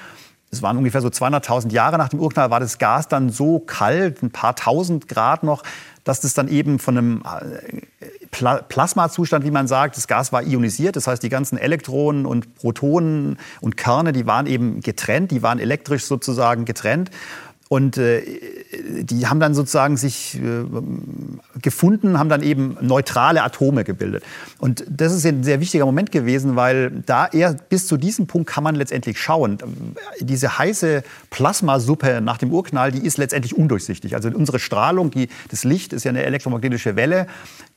es 0.51 0.63
waren 0.63 0.77
ungefähr 0.77 1.01
so 1.01 1.09
200.000 1.09 1.71
Jahre 1.71 1.97
nach 1.97 2.09
dem 2.09 2.19
Urknall, 2.19 2.49
war 2.49 2.59
das 2.59 2.79
Gas 2.79 3.07
dann 3.07 3.29
so 3.29 3.59
kalt, 3.59 4.23
ein 4.23 4.31
paar 4.31 4.55
tausend 4.55 5.07
Grad 5.07 5.43
noch, 5.43 5.61
dass 6.03 6.21
das 6.21 6.33
dann 6.33 6.47
eben 6.47 6.79
von 6.79 6.97
einem 6.97 7.23
äh, 8.01 8.61
Plasmazustand, 8.67 9.45
wie 9.45 9.51
man 9.51 9.67
sagt, 9.67 9.97
das 9.97 10.07
Gas 10.07 10.31
war 10.31 10.41
ionisiert. 10.41 10.95
Das 10.95 11.05
heißt, 11.05 11.21
die 11.21 11.29
ganzen 11.29 11.57
Elektronen 11.57 12.25
und 12.25 12.55
Protonen 12.55 13.37
und 13.61 13.77
Kerne, 13.77 14.11
die 14.11 14.25
waren 14.25 14.47
eben 14.47 14.81
getrennt, 14.81 15.29
die 15.29 15.43
waren 15.43 15.59
elektrisch 15.59 16.05
sozusagen 16.05 16.65
getrennt. 16.65 17.11
Und 17.69 17.97
äh, 17.97 18.23
die 19.03 19.27
haben 19.27 19.39
dann 19.39 19.53
sozusagen 19.53 19.95
sich 19.95 20.39
äh, 20.39 20.65
gefunden, 21.61 22.17
haben 22.17 22.27
dann 22.27 22.41
eben 22.41 22.75
neutrale 22.81 23.43
Atome 23.43 23.83
gebildet. 23.83 24.23
Und 24.57 24.83
das 24.89 25.13
ist 25.13 25.23
ein 25.23 25.43
sehr 25.43 25.59
wichtiger 25.59 25.85
Moment 25.85 26.11
gewesen, 26.11 26.55
weil 26.55 26.89
da 27.05 27.27
eher 27.27 27.53
bis 27.53 27.85
zu 27.85 27.97
diesem 27.97 28.25
Punkt 28.25 28.49
kann 28.49 28.63
man 28.63 28.73
letztendlich 28.73 29.21
schauen. 29.21 29.59
Diese 30.19 30.57
heiße 30.57 31.03
Plasmasuppe 31.29 32.21
nach 32.21 32.39
dem 32.39 32.51
Urknall, 32.51 32.91
die 32.91 33.05
ist 33.05 33.19
letztendlich 33.19 33.55
undurchsichtig. 33.55 34.15
Also 34.15 34.29
unsere 34.29 34.57
Strahlung, 34.57 35.11
die, 35.11 35.29
das 35.49 35.63
Licht 35.63 35.93
ist 35.93 36.05
ja 36.05 36.09
eine 36.09 36.23
elektromagnetische 36.23 36.95
Welle, 36.95 37.27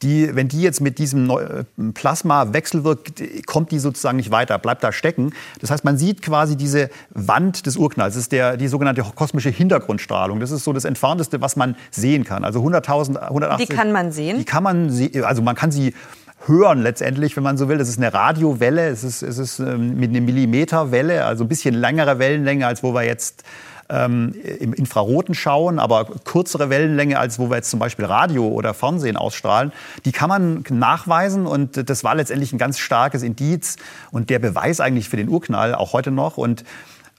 die, 0.01 0.35
wenn 0.35 0.49
die 0.49 0.63
jetzt 0.63 0.81
mit 0.81 0.99
diesem 0.99 1.29
äh, 1.29 1.93
Plasma 1.93 2.55
wechselwirkt, 2.55 3.23
kommt 3.45 3.71
die 3.71 3.79
sozusagen 3.79 4.17
nicht 4.17 4.31
weiter, 4.31 4.59
bleibt 4.59 4.83
da 4.83 4.91
stecken. 4.91 5.35
Das 5.61 5.71
heißt, 5.71 5.85
man 5.85 5.99
sieht 5.99 6.23
quasi 6.23 6.57
diese 6.57 6.89
Wand 7.11 7.67
des 7.67 7.77
Urknalls. 7.77 8.15
Das 8.15 8.23
ist 8.23 8.33
der, 8.33 8.57
die 8.57 8.69
sogenannte 8.69 9.03
kosmische 9.15 9.51
Hintergrund. 9.51 9.82
Hintergrundstrahlung. 9.83 10.41
Das 10.41 10.51
ist 10.51 10.65
so 10.65 10.73
das 10.73 10.85
Entfernteste, 10.85 11.41
was 11.41 11.57
man 11.57 11.77
sehen 11.91 12.25
kann. 12.25 12.45
Also 12.45 12.61
100.000, 12.61 13.17
180. 13.17 13.69
Die 13.69 13.75
kann 13.75 13.93
man 13.93 14.13
sehen? 14.13 14.39
Die 14.39 14.45
kann 14.45 14.63
man, 14.63 14.91
also 15.25 15.43
man 15.43 15.55
kann 15.55 15.71
sie 15.71 15.95
hören 16.47 16.83
letztendlich, 16.83 17.37
wenn 17.37 17.45
man 17.45 17.57
so 17.57 17.69
will. 17.69 17.79
Das 17.79 17.89
ist 17.89 17.99
eine 17.99 18.13
Radiowelle, 18.13 18.89
es 18.89 19.05
ist, 19.05 19.23
es 19.23 19.39
ist 19.39 19.59
ähm, 19.61 19.97
mit 19.99 20.11
einer 20.11 20.21
Millimeterwelle, 20.21 21.25
also 21.25 21.45
ein 21.45 21.49
bisschen 21.49 21.75
längere 21.75 22.19
Wellenlänge, 22.19 22.67
als 22.67 22.83
wo 22.83 22.93
wir 22.95 23.05
jetzt 23.05 23.45
ähm, 23.89 24.35
im 24.59 24.73
Infraroten 24.73 25.35
schauen, 25.35 25.79
aber 25.79 26.07
kürzere 26.25 26.69
Wellenlänge, 26.69 27.19
als 27.19 27.39
wo 27.39 27.49
wir 27.49 27.57
jetzt 27.57 27.71
zum 27.71 27.79
Beispiel 27.79 28.07
Radio 28.07 28.49
oder 28.49 28.75
Fernsehen 28.75 29.17
ausstrahlen. 29.17 29.73
Die 30.05 30.13
kann 30.13 30.29
man 30.29 30.65
nachweisen 30.71 31.47
und 31.47 31.89
das 31.89 32.03
war 32.03 32.15
letztendlich 32.17 32.53
ein 32.53 32.59
ganz 32.59 32.79
starkes 32.79 33.23
Indiz 33.23 33.77
und 34.11 34.29
der 34.31 34.41
Beweis 34.41 34.81
eigentlich 34.81 35.09
für 35.09 35.17
den 35.17 35.29
Urknall, 35.29 35.75
auch 35.75 35.93
heute 35.93 36.11
noch. 36.11 36.39
Und 36.39 36.65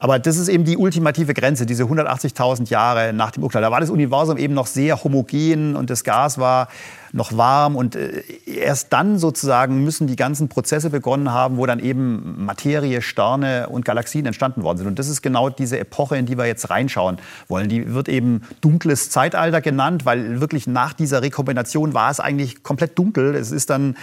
aber 0.03 0.19
das 0.19 0.35
ist 0.35 0.49
eben 0.49 0.65
die 0.65 0.75
ultimative 0.75 1.33
Grenze, 1.33 1.65
diese 1.65 1.85
180.000 1.85 2.69
Jahre 2.69 3.13
nach 3.13 3.31
dem 3.31 3.41
Urknall. 3.41 3.61
Da 3.61 3.71
war 3.71 3.79
das 3.79 3.89
Universum 3.89 4.35
eben 4.35 4.53
noch 4.53 4.67
sehr 4.67 5.01
homogen 5.01 5.77
und 5.77 5.89
das 5.89 6.03
Gas 6.03 6.37
war 6.37 6.67
noch 7.13 7.37
warm 7.37 7.77
und 7.77 7.95
äh, 7.95 8.21
erst 8.45 8.91
dann 8.91 9.17
sozusagen 9.17 9.81
müssen 9.81 10.07
die 10.07 10.17
ganzen 10.17 10.49
Prozesse 10.49 10.89
begonnen 10.89 11.31
haben, 11.31 11.55
wo 11.55 11.65
dann 11.65 11.79
eben 11.79 12.43
Materie, 12.43 13.01
Sterne 13.01 13.69
und 13.69 13.85
Galaxien 13.85 14.25
entstanden 14.25 14.63
worden 14.63 14.79
sind. 14.79 14.87
Und 14.87 14.99
das 14.99 15.07
ist 15.07 15.21
genau 15.21 15.49
diese 15.49 15.79
Epoche, 15.79 16.17
in 16.17 16.25
die 16.25 16.37
wir 16.37 16.47
jetzt 16.47 16.69
reinschauen 16.69 17.15
wollen. 17.47 17.69
Die 17.69 17.93
wird 17.93 18.09
eben 18.09 18.41
dunkles 18.59 19.09
Zeitalter 19.09 19.61
genannt, 19.61 20.05
weil 20.05 20.41
wirklich 20.41 20.67
nach 20.67 20.91
dieser 20.91 21.21
Rekombination 21.21 21.93
war 21.93 22.11
es 22.11 22.19
eigentlich 22.19 22.61
komplett 22.61 22.99
dunkel. 22.99 23.35
Es 23.35 23.51
ist 23.51 23.69
dann 23.69 23.95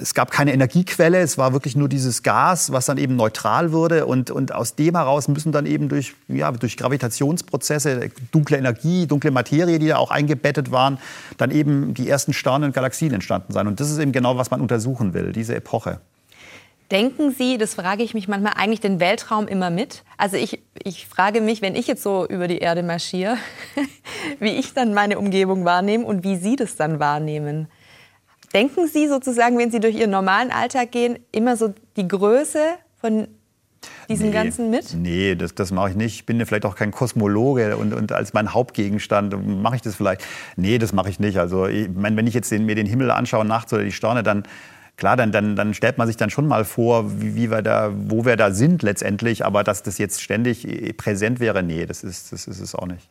es 0.00 0.14
gab 0.14 0.30
keine 0.30 0.52
Energiequelle, 0.52 1.18
es 1.18 1.38
war 1.38 1.52
wirklich 1.52 1.76
nur 1.76 1.88
dieses 1.88 2.22
Gas, 2.22 2.72
was 2.72 2.86
dann 2.86 2.98
eben 2.98 3.16
neutral 3.16 3.72
wurde. 3.72 4.06
Und, 4.06 4.30
und 4.30 4.54
aus 4.54 4.74
dem 4.74 4.96
heraus 4.96 5.28
müssen 5.28 5.52
dann 5.52 5.66
eben 5.66 5.88
durch, 5.88 6.14
ja, 6.28 6.50
durch 6.52 6.76
Gravitationsprozesse, 6.76 8.10
dunkle 8.32 8.56
Energie, 8.56 9.06
dunkle 9.06 9.30
Materie, 9.30 9.78
die 9.78 9.88
da 9.88 9.96
auch 9.96 10.10
eingebettet 10.10 10.70
waren, 10.70 10.98
dann 11.36 11.50
eben 11.50 11.94
die 11.94 12.08
ersten 12.08 12.32
Sterne 12.32 12.66
und 12.66 12.74
Galaxien 12.74 13.12
entstanden 13.12 13.52
sein. 13.52 13.66
Und 13.66 13.80
das 13.80 13.90
ist 13.90 13.98
eben 13.98 14.12
genau, 14.12 14.36
was 14.36 14.50
man 14.50 14.60
untersuchen 14.60 15.14
will, 15.14 15.32
diese 15.32 15.54
Epoche. 15.54 16.00
Denken 16.90 17.30
Sie, 17.30 17.56
das 17.56 17.74
frage 17.74 18.02
ich 18.02 18.14
mich 18.14 18.26
manchmal, 18.26 18.54
eigentlich 18.56 18.80
den 18.80 18.98
Weltraum 18.98 19.46
immer 19.46 19.70
mit? 19.70 20.02
Also 20.16 20.36
ich, 20.36 20.60
ich 20.82 21.06
frage 21.06 21.40
mich, 21.40 21.62
wenn 21.62 21.76
ich 21.76 21.86
jetzt 21.86 22.02
so 22.02 22.26
über 22.26 22.48
die 22.48 22.58
Erde 22.58 22.82
marschiere, 22.82 23.36
wie 24.40 24.50
ich 24.50 24.74
dann 24.74 24.92
meine 24.92 25.18
Umgebung 25.18 25.64
wahrnehme 25.64 26.04
und 26.04 26.24
wie 26.24 26.36
Sie 26.36 26.56
das 26.56 26.74
dann 26.74 26.98
wahrnehmen. 26.98 27.68
Denken 28.52 28.88
Sie 28.88 29.08
sozusagen, 29.08 29.58
wenn 29.58 29.70
Sie 29.70 29.80
durch 29.80 29.94
Ihren 29.94 30.10
normalen 30.10 30.50
Alltag 30.50 30.90
gehen, 30.90 31.18
immer 31.32 31.56
so 31.56 31.72
die 31.96 32.08
Größe 32.08 32.60
von 33.00 33.28
diesem 34.08 34.26
nee, 34.26 34.32
Ganzen 34.32 34.70
mit? 34.70 34.94
Nee, 34.94 35.34
das, 35.36 35.54
das 35.54 35.70
mache 35.70 35.90
ich 35.90 35.96
nicht. 35.96 36.14
Ich 36.16 36.26
bin 36.26 36.44
vielleicht 36.44 36.66
auch 36.66 36.74
kein 36.74 36.90
Kosmologe 36.90 37.76
und, 37.76 37.94
und 37.94 38.12
als 38.12 38.32
mein 38.32 38.52
Hauptgegenstand 38.52 39.62
mache 39.62 39.76
ich 39.76 39.82
das 39.82 39.94
vielleicht. 39.94 40.24
Nee, 40.56 40.78
das 40.78 40.92
mache 40.92 41.08
ich 41.10 41.20
nicht. 41.20 41.38
Also 41.38 41.66
ich 41.66 41.88
mein, 41.88 42.16
wenn 42.16 42.26
ich 42.26 42.34
jetzt 42.34 42.50
den, 42.50 42.66
mir 42.66 42.74
den 42.74 42.86
Himmel 42.86 43.10
anschaue 43.10 43.44
nachts 43.44 43.72
oder 43.72 43.84
die 43.84 43.92
Sterne, 43.92 44.22
dann 44.22 44.42
klar, 44.96 45.16
dann, 45.16 45.32
dann, 45.32 45.56
dann 45.56 45.72
stellt 45.72 45.96
man 45.96 46.06
sich 46.08 46.16
dann 46.16 46.30
schon 46.30 46.46
mal 46.46 46.64
vor, 46.64 47.20
wie, 47.20 47.36
wie 47.36 47.50
wir 47.50 47.62
da, 47.62 47.92
wo 47.94 48.24
wir 48.24 48.36
da 48.36 48.50
sind 48.50 48.82
letztendlich. 48.82 49.46
Aber 49.46 49.64
dass 49.64 49.82
das 49.82 49.98
jetzt 49.98 50.20
ständig 50.20 50.96
präsent 50.96 51.40
wäre, 51.40 51.62
nee, 51.62 51.86
das 51.86 52.02
ist, 52.02 52.32
das 52.32 52.46
ist 52.46 52.60
es 52.60 52.74
auch 52.74 52.86
nicht. 52.86 53.08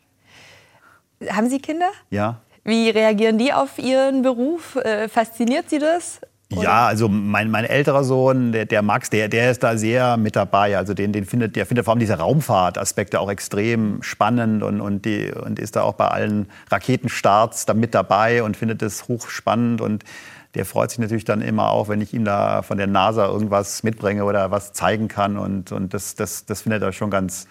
Haben 1.30 1.50
Sie 1.50 1.60
Kinder? 1.60 1.90
Ja. 2.10 2.42
Wie 2.64 2.90
reagieren 2.90 3.38
die 3.38 3.54
auf 3.54 3.78
Ihren 3.78 4.22
Beruf? 4.22 4.76
Äh, 4.76 5.08
fasziniert 5.08 5.70
Sie 5.70 5.80
das? 5.80 6.20
Oder? 6.52 6.64
Ja, 6.64 6.88
also 6.88 7.08
mein, 7.08 7.52
mein 7.52 7.66
älterer 7.66 8.04
Sohn, 8.04 8.52
der, 8.52 8.66
der 8.66 8.82
Max, 8.82 9.12
der, 9.12 9.28
der 9.28 9.52
ist 9.52 9.62
da 9.62 9.78
sehr 9.78 10.18
mit 10.18 10.36
dabei. 10.36 10.78
Also 10.78 10.96
den, 10.96 11.14
den 11.14 11.26
findet, 11.26 11.56
der 11.56 11.68
findet 11.68 11.86
vor 11.86 11.92
allem 11.92 12.00
diese 12.00 12.18
Raumfahrtaspekte 12.18 13.20
auch 13.20 13.30
extrem 13.30 14.02
spannend 14.02 14.64
und, 14.64 14.82
und, 14.82 15.06
die, 15.06 15.32
und 15.32 15.60
ist 15.60 15.76
da 15.76 15.84
auch 15.84 15.94
bei 15.94 16.08
allen 16.08 16.48
Raketenstarts 16.72 17.68
da 17.68 17.76
mit 17.76 17.94
dabei 17.94 18.42
und 18.42 18.58
findet 18.58 18.82
das 18.82 19.08
hochspannend 19.08 19.80
und 19.80 20.04
der 20.56 20.66
freut 20.66 20.90
sich 20.90 20.98
natürlich 20.98 21.26
dann 21.26 21.42
immer 21.42 21.70
auch, 21.70 21.88
wenn 21.88 22.02
ich 22.02 22.16
ihm 22.16 22.26
da 22.26 22.64
von 22.64 22.80
der 22.80 22.88
NASA 22.88 23.28
irgendwas 23.28 23.84
mitbringe 23.84 24.26
oder 24.26 24.50
was 24.50 24.74
zeigen 24.74 25.08
kann 25.08 25.38
und, 25.38 25.72
und 25.72 25.94
das, 25.94 26.16
das, 26.16 26.46
das 26.46 26.62
findet 26.64 26.82
er 26.82 26.92
schon 26.92 27.12
ganz, 27.12 27.48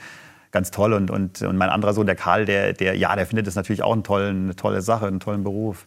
ganz 0.51 0.71
toll. 0.71 0.93
Und, 0.93 1.11
und, 1.11 1.43
und 1.43 1.57
mein 1.57 1.71
anderer 1.71 1.95
Sohn, 1.95 2.07
der 2.07 2.17
Karl, 2.17 2.45
der, 2.45 2.73
der, 2.73 2.97
ja, 2.97 3.15
der 3.17 3.27
findet 3.27 3.47
das 3.47 3.55
natürlich 3.55 3.83
auch 3.83 3.93
einen 3.93 4.05
tollen, 4.05 4.45
eine 4.45 4.57
tolle 4.57 4.83
Sache, 4.83 5.07
einen 5.07 5.21
tollen 5.21 5.45
Beruf. 5.45 5.87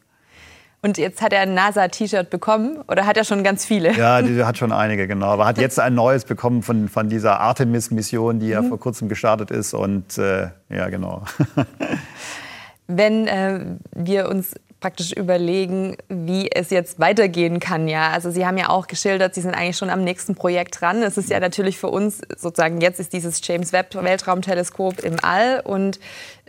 Und 0.83 0.97
jetzt 0.97 1.21
hat 1.21 1.31
er 1.31 1.41
ein 1.41 1.53
NASA-T-Shirt 1.53 2.31
bekommen 2.31 2.79
oder 2.87 3.05
hat 3.05 3.15
er 3.15 3.23
schon 3.23 3.43
ganz 3.43 3.65
viele? 3.65 3.93
Ja, 3.93 4.21
der 4.21 4.47
hat 4.47 4.57
schon 4.57 4.71
einige, 4.71 5.07
genau. 5.07 5.27
Aber 5.27 5.45
hat 5.45 5.59
jetzt 5.59 5.79
ein 5.79 5.93
neues 5.93 6.25
bekommen 6.25 6.63
von, 6.63 6.89
von 6.89 7.07
dieser 7.07 7.39
Artemis-Mission, 7.39 8.39
die 8.39 8.47
ja 8.47 8.61
mhm. 8.61 8.69
vor 8.69 8.79
kurzem 8.79 9.07
gestartet 9.07 9.51
ist. 9.51 9.73
Und 9.73 10.17
äh, 10.17 10.49
ja, 10.69 10.89
genau. 10.89 11.23
Wenn 12.87 13.27
äh, 13.27 13.77
wir 13.95 14.27
uns 14.27 14.55
praktisch 14.81 15.13
überlegen, 15.13 15.95
wie 16.09 16.51
es 16.51 16.71
jetzt 16.71 16.99
weitergehen 16.99 17.59
kann. 17.59 17.87
Ja, 17.87 18.09
also 18.09 18.31
Sie 18.31 18.45
haben 18.45 18.57
ja 18.57 18.69
auch 18.69 18.87
geschildert, 18.87 19.35
Sie 19.35 19.41
sind 19.41 19.53
eigentlich 19.53 19.77
schon 19.77 19.91
am 19.91 20.03
nächsten 20.03 20.35
Projekt 20.35 20.81
dran. 20.81 21.03
Es 21.03 21.17
ist 21.17 21.29
ja 21.29 21.39
natürlich 21.39 21.77
für 21.77 21.87
uns 21.87 22.21
sozusagen 22.35 22.81
jetzt 22.81 22.99
ist 22.99 23.13
dieses 23.13 23.39
James 23.47 23.71
Webb 23.71 23.93
Weltraumteleskop 23.93 24.99
im 25.03 25.17
All 25.21 25.61
und 25.63 25.99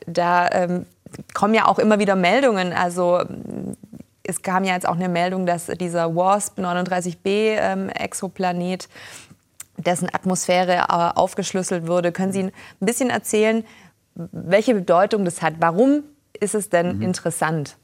da 0.07 0.51
ähm, 0.51 0.87
kommen 1.35 1.55
ja 1.55 1.69
auch 1.69 1.79
immer 1.79 1.99
wieder 1.99 2.17
Meldungen. 2.17 2.73
Also 2.73 3.23
es 4.25 4.43
kam 4.43 4.65
ja 4.65 4.75
jetzt 4.75 4.89
auch 4.89 4.97
eine 4.97 5.11
Meldung, 5.11 5.45
dass 5.45 5.67
dieser 5.67 6.17
WASP 6.17 6.59
39b 6.59 7.27
ähm, 7.27 7.89
Exoplanet 7.91 8.89
dessen 9.77 10.09
Atmosphäre 10.13 10.87
äh, 10.89 11.19
aufgeschlüsselt 11.19 11.87
wurde. 11.87 12.13
Können 12.13 12.33
Sie 12.33 12.45
ein 12.45 12.53
bisschen 12.81 13.11
erzählen, 13.11 13.65
welche 14.15 14.75
Bedeutung 14.75 15.27
das 15.27 15.43
hat? 15.43 15.55
Warum 15.59 16.05
ist 16.41 16.55
es 16.55 16.71
denn 16.71 16.97
mhm. 16.97 17.03
interessant? 17.03 17.77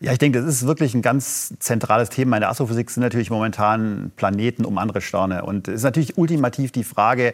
Ja, 0.00 0.12
ich 0.12 0.18
denke, 0.18 0.40
das 0.40 0.48
ist 0.48 0.66
wirklich 0.66 0.94
ein 0.94 1.02
ganz 1.02 1.54
zentrales 1.58 2.10
Thema. 2.10 2.36
In 2.36 2.40
der 2.40 2.50
Astrophysik 2.50 2.90
sind 2.90 3.02
natürlich 3.02 3.30
momentan 3.30 4.12
Planeten 4.16 4.64
um 4.64 4.78
andere 4.78 5.00
Sterne. 5.00 5.44
Und 5.44 5.68
es 5.68 5.76
ist 5.76 5.82
natürlich 5.84 6.18
ultimativ 6.18 6.72
die 6.72 6.84
Frage, 6.84 7.32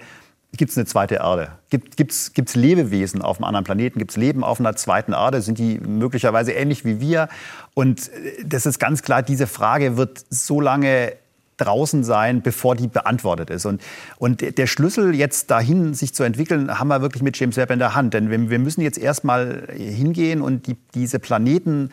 gibt 0.57 0.71
es 0.71 0.77
eine 0.77 0.87
zweite 0.87 1.17
Erde? 1.17 1.53
Gibt 1.71 2.11
es 2.11 2.55
Lebewesen 2.55 3.23
auf 3.23 3.39
einem 3.39 3.45
anderen 3.45 3.65
Planeten? 3.65 3.99
Gibt 3.99 4.11
es 4.11 4.17
Leben 4.17 4.45
auf 4.45 4.61
einer 4.61 4.77
zweiten 4.77 5.13
Erde? 5.13 5.43
Sind 5.43 5.59
die 5.59 5.79
möglicherweise 5.79 6.53
ähnlich 6.53 6.85
wie 6.85 7.01
wir? 7.01 7.29
Und 7.75 8.09
äh, 8.09 8.45
das 8.45 8.67
ist 8.67 8.79
ganz 8.79 9.03
klar, 9.03 9.23
diese 9.23 9.47
Frage 9.47 9.97
wird 9.97 10.25
so 10.29 10.61
lange 10.61 11.15
draußen 11.61 12.05
sein, 12.05 12.43
bevor 12.43 12.75
die 12.75 12.89
beantwortet 12.89 13.51
ist. 13.51 13.67
Und, 13.67 13.83
und 14.19 14.59
der 14.59 14.67
Schlüssel 14.67 15.15
jetzt 15.15 15.51
dahin, 15.51 15.93
sich 15.95 16.15
zu 16.15 16.23
entwickeln, 16.23 16.79
haben 16.79 16.89
wir 16.89 17.03
wirklich 17.03 17.23
mit 17.23 17.39
James 17.39 17.57
Webb 17.57 17.71
in 17.71 17.79
der 17.79 17.95
Hand. 17.95 18.15
Denn 18.15 18.31
wir, 18.31 18.51
wir 18.51 18.59
müssen 18.59 18.81
jetzt 18.81 18.99
erstmal 18.99 19.69
hingehen 19.75 20.41
und 20.41 20.67
die, 20.67 20.77
diese 20.95 21.19
Planeten 21.19 21.91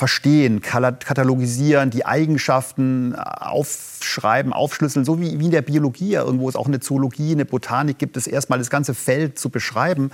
verstehen, 0.00 0.62
katalogisieren, 0.62 1.90
die 1.90 2.06
Eigenschaften 2.06 3.14
aufschreiben, 3.14 4.54
aufschlüsseln, 4.54 5.04
so 5.04 5.20
wie, 5.20 5.38
wie 5.38 5.44
in 5.44 5.50
der 5.50 5.60
Biologie 5.60 6.12
ja 6.12 6.22
irgendwo 6.22 6.48
es 6.48 6.56
auch 6.56 6.66
eine 6.66 6.80
Zoologie, 6.80 7.32
eine 7.32 7.44
Botanik 7.44 7.98
gibt, 7.98 8.16
es 8.16 8.26
erstmal 8.26 8.58
das 8.58 8.70
ganze 8.70 8.94
Feld 8.94 9.38
zu 9.38 9.50
beschreiben. 9.50 10.10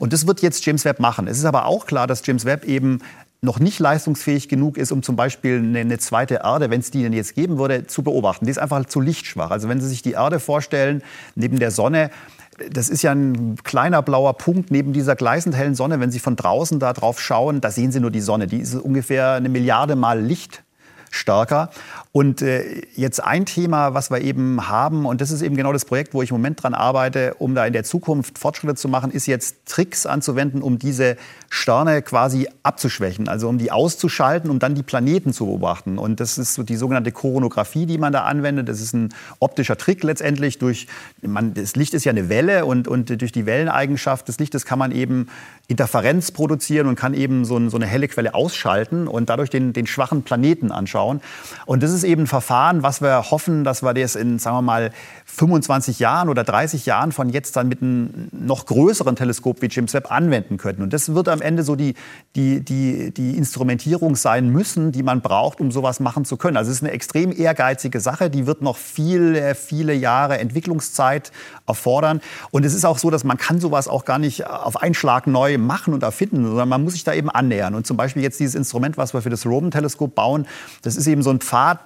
Und 0.00 0.12
das 0.12 0.26
wird 0.26 0.42
jetzt 0.42 0.66
James 0.66 0.84
Webb 0.84 0.98
machen. 0.98 1.28
Es 1.28 1.38
ist 1.38 1.44
aber 1.44 1.66
auch 1.66 1.86
klar, 1.86 2.08
dass 2.08 2.26
James 2.26 2.46
Webb 2.46 2.64
eben 2.64 2.98
noch 3.40 3.60
nicht 3.60 3.78
leistungsfähig 3.78 4.48
genug 4.48 4.76
ist, 4.76 4.90
um 4.90 5.04
zum 5.04 5.14
Beispiel 5.14 5.58
eine, 5.58 5.78
eine 5.78 5.98
zweite 5.98 6.40
Erde, 6.42 6.68
wenn 6.70 6.80
es 6.80 6.90
die 6.90 7.04
denn 7.04 7.12
jetzt 7.12 7.36
geben 7.36 7.58
würde, 7.58 7.86
zu 7.86 8.02
beobachten. 8.02 8.46
Die 8.46 8.50
ist 8.50 8.58
einfach 8.58 8.84
zu 8.86 9.00
lichtschwach. 9.00 9.52
Also 9.52 9.68
wenn 9.68 9.80
Sie 9.80 9.86
sich 9.86 10.02
die 10.02 10.12
Erde 10.12 10.40
vorstellen, 10.40 11.00
neben 11.36 11.60
der 11.60 11.70
Sonne, 11.70 12.10
das 12.70 12.88
ist 12.88 13.02
ja 13.02 13.12
ein 13.12 13.56
kleiner 13.62 14.02
blauer 14.02 14.34
Punkt 14.34 14.70
neben 14.70 14.92
dieser 14.92 15.16
gleißend 15.16 15.54
hellen 15.56 15.74
Sonne. 15.74 16.00
Wenn 16.00 16.10
Sie 16.10 16.18
von 16.18 16.36
draußen 16.36 16.78
da 16.78 16.92
drauf 16.92 17.20
schauen, 17.20 17.60
da 17.60 17.70
sehen 17.70 17.92
Sie 17.92 18.00
nur 18.00 18.10
die 18.10 18.20
Sonne. 18.20 18.46
Die 18.46 18.58
ist 18.58 18.74
ungefähr 18.74 19.32
eine 19.32 19.48
Milliarde 19.48 19.96
Mal 19.96 20.20
Licht 20.20 20.64
stärker. 21.10 21.70
Und 22.12 22.42
äh, 22.42 22.82
jetzt 22.96 23.22
ein 23.22 23.46
Thema, 23.46 23.94
was 23.94 24.10
wir 24.10 24.20
eben 24.20 24.68
haben, 24.68 25.06
und 25.06 25.20
das 25.20 25.30
ist 25.30 25.42
eben 25.42 25.56
genau 25.56 25.72
das 25.72 25.84
Projekt, 25.84 26.14
wo 26.14 26.22
ich 26.22 26.30
im 26.30 26.36
Moment 26.36 26.62
dran 26.62 26.74
arbeite, 26.74 27.34
um 27.38 27.54
da 27.54 27.66
in 27.66 27.72
der 27.72 27.84
Zukunft 27.84 28.38
Fortschritte 28.38 28.74
zu 28.74 28.88
machen, 28.88 29.10
ist 29.10 29.26
jetzt 29.26 29.66
Tricks 29.66 30.06
anzuwenden, 30.06 30.62
um 30.62 30.78
diese 30.78 31.16
Sterne 31.50 32.02
quasi 32.02 32.48
abzuschwächen, 32.62 33.28
also 33.28 33.48
um 33.48 33.58
die 33.58 33.70
auszuschalten, 33.70 34.50
um 34.50 34.58
dann 34.58 34.74
die 34.74 34.82
Planeten 34.82 35.32
zu 35.32 35.46
beobachten. 35.46 35.98
Und 35.98 36.20
das 36.20 36.38
ist 36.38 36.54
so 36.54 36.62
die 36.62 36.76
sogenannte 36.76 37.12
Koronographie, 37.12 37.86
die 37.86 37.98
man 37.98 38.12
da 38.12 38.24
anwendet. 38.24 38.68
Das 38.68 38.80
ist 38.80 38.94
ein 38.94 39.10
optischer 39.38 39.76
Trick 39.76 40.02
letztendlich. 40.02 40.58
Durch, 40.58 40.88
man, 41.22 41.54
das 41.54 41.76
Licht 41.76 41.94
ist 41.94 42.04
ja 42.04 42.10
eine 42.10 42.28
Welle 42.28 42.64
und, 42.64 42.88
und 42.88 43.20
durch 43.20 43.32
die 43.32 43.46
Welleneigenschaft 43.46 44.28
des 44.28 44.38
Lichtes 44.38 44.64
kann 44.64 44.78
man 44.78 44.92
eben 44.92 45.28
Interferenz 45.68 46.32
produzieren 46.32 46.86
und 46.86 46.96
kann 46.96 47.14
eben 47.14 47.44
so, 47.44 47.56
ein, 47.56 47.70
so 47.70 47.76
eine 47.76 47.86
helle 47.86 48.08
Quelle 48.08 48.34
ausschalten 48.34 49.06
und 49.06 49.28
dadurch 49.28 49.50
den, 49.50 49.72
den 49.72 49.86
schwachen 49.86 50.22
Planeten 50.22 50.72
anschauen. 50.72 50.97
Und 51.66 51.82
das 51.82 51.92
ist 51.92 52.04
eben 52.04 52.22
ein 52.22 52.26
Verfahren, 52.26 52.82
was 52.82 53.00
wir 53.00 53.30
hoffen, 53.30 53.64
dass 53.64 53.82
wir 53.82 53.94
das 53.94 54.16
in, 54.16 54.38
sagen 54.38 54.56
wir 54.56 54.62
mal, 54.62 54.90
25 55.24 55.98
Jahren 55.98 56.28
oder 56.28 56.42
30 56.42 56.86
Jahren 56.86 57.12
von 57.12 57.28
jetzt 57.28 57.56
dann 57.56 57.68
mit 57.68 57.82
einem 57.82 58.28
noch 58.32 58.66
größeren 58.66 59.14
Teleskop 59.14 59.62
wie 59.62 59.68
James 59.70 59.94
Webb 59.94 60.10
anwenden 60.10 60.56
könnten. 60.56 60.82
Und 60.82 60.92
das 60.92 61.14
wird 61.14 61.28
am 61.28 61.40
Ende 61.40 61.62
so 61.62 61.76
die, 61.76 61.94
die, 62.34 62.60
die, 62.60 63.12
die 63.12 63.36
Instrumentierung 63.36 64.16
sein 64.16 64.48
müssen, 64.48 64.90
die 64.90 65.02
man 65.02 65.20
braucht, 65.20 65.60
um 65.60 65.70
sowas 65.70 66.00
machen 66.00 66.24
zu 66.24 66.36
können. 66.36 66.56
Also 66.56 66.70
es 66.70 66.78
ist 66.78 66.82
eine 66.82 66.92
extrem 66.92 67.30
ehrgeizige 67.30 68.00
Sache, 68.00 68.30
die 68.30 68.46
wird 68.46 68.62
noch 68.62 68.76
viele, 68.76 69.54
viele 69.54 69.94
Jahre 69.94 70.38
Entwicklungszeit 70.38 71.30
erfordern. 71.66 72.20
Und 72.50 72.64
es 72.64 72.74
ist 72.74 72.84
auch 72.84 72.98
so, 72.98 73.10
dass 73.10 73.24
man 73.24 73.36
kann 73.36 73.60
sowas 73.60 73.86
auch 73.86 74.04
gar 74.04 74.18
nicht 74.18 74.46
auf 74.46 74.80
einen 74.82 74.94
Schlag 74.94 75.26
neu 75.26 75.58
machen 75.58 75.94
und 75.94 76.02
erfinden, 76.02 76.44
sondern 76.44 76.68
man 76.68 76.82
muss 76.82 76.94
sich 76.94 77.04
da 77.04 77.14
eben 77.14 77.30
annähern. 77.30 77.74
Und 77.74 77.86
zum 77.86 77.96
Beispiel 77.96 78.22
jetzt 78.22 78.40
dieses 78.40 78.54
Instrument, 78.54 78.96
was 78.96 79.14
wir 79.14 79.22
für 79.22 79.30
das 79.30 79.46
Roman-Teleskop 79.46 80.14
bauen, 80.14 80.46
das 80.88 80.96
ist 80.96 81.06
eben 81.06 81.22
so 81.22 81.28
ein 81.28 81.40
Pfad 81.40 81.80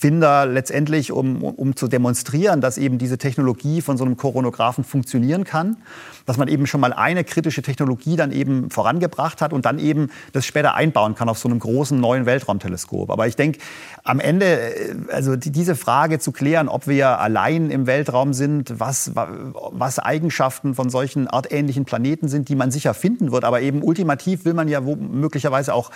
Finder 0.00 0.46
letztendlich, 0.46 1.12
um, 1.12 1.42
um 1.42 1.76
zu 1.76 1.86
demonstrieren, 1.86 2.62
dass 2.62 2.78
eben 2.78 2.96
diese 2.96 3.18
Technologie 3.18 3.82
von 3.82 3.98
so 3.98 4.04
einem 4.04 4.16
Koronographen 4.16 4.82
funktionieren 4.82 5.44
kann, 5.44 5.76
dass 6.24 6.38
man 6.38 6.48
eben 6.48 6.66
schon 6.66 6.80
mal 6.80 6.94
eine 6.94 7.22
kritische 7.22 7.60
Technologie 7.60 8.16
dann 8.16 8.32
eben 8.32 8.70
vorangebracht 8.70 9.42
hat 9.42 9.52
und 9.52 9.66
dann 9.66 9.78
eben 9.78 10.08
das 10.32 10.46
später 10.46 10.74
einbauen 10.74 11.16
kann 11.16 11.28
auf 11.28 11.38
so 11.38 11.50
einem 11.50 11.58
großen 11.58 12.00
neuen 12.00 12.24
Weltraumteleskop. 12.24 13.10
Aber 13.10 13.26
ich 13.26 13.36
denke, 13.36 13.58
am 14.02 14.20
Ende, 14.20 14.46
äh, 14.46 14.94
also 15.12 15.36
die, 15.36 15.50
diese 15.50 15.76
Frage 15.76 16.18
zu 16.18 16.32
klären, 16.32 16.68
ob 16.68 16.86
wir 16.86 17.18
allein 17.18 17.70
im 17.70 17.86
Weltraum 17.86 18.32
sind, 18.32 18.80
was, 18.80 19.12
was 19.14 19.98
Eigenschaften 19.98 20.74
von 20.74 20.88
solchen 20.88 21.28
artähnlichen 21.28 21.84
Planeten 21.84 22.28
sind, 22.28 22.48
die 22.48 22.54
man 22.54 22.70
sicher 22.70 22.94
finden 22.94 23.32
wird, 23.32 23.44
aber 23.44 23.60
eben 23.60 23.82
ultimativ 23.82 24.46
will 24.46 24.54
man 24.54 24.68
ja 24.68 24.80
möglicherweise 24.80 25.74
auch 25.74 25.90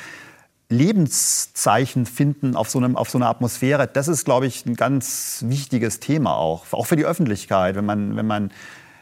Lebenszeichen 0.68 2.06
finden 2.06 2.56
auf 2.56 2.70
so, 2.70 2.78
einem, 2.78 2.96
auf 2.96 3.10
so 3.10 3.18
einer 3.18 3.28
Atmosphäre, 3.28 3.86
das 3.86 4.08
ist, 4.08 4.24
glaube 4.24 4.46
ich, 4.46 4.64
ein 4.66 4.76
ganz 4.76 5.44
wichtiges 5.46 6.00
Thema 6.00 6.36
auch. 6.36 6.64
Auch 6.72 6.86
für 6.86 6.96
die 6.96 7.04
Öffentlichkeit. 7.04 7.76
Wenn 7.76 7.84
man, 7.84 8.16
wenn 8.16 8.26
man, 8.26 8.50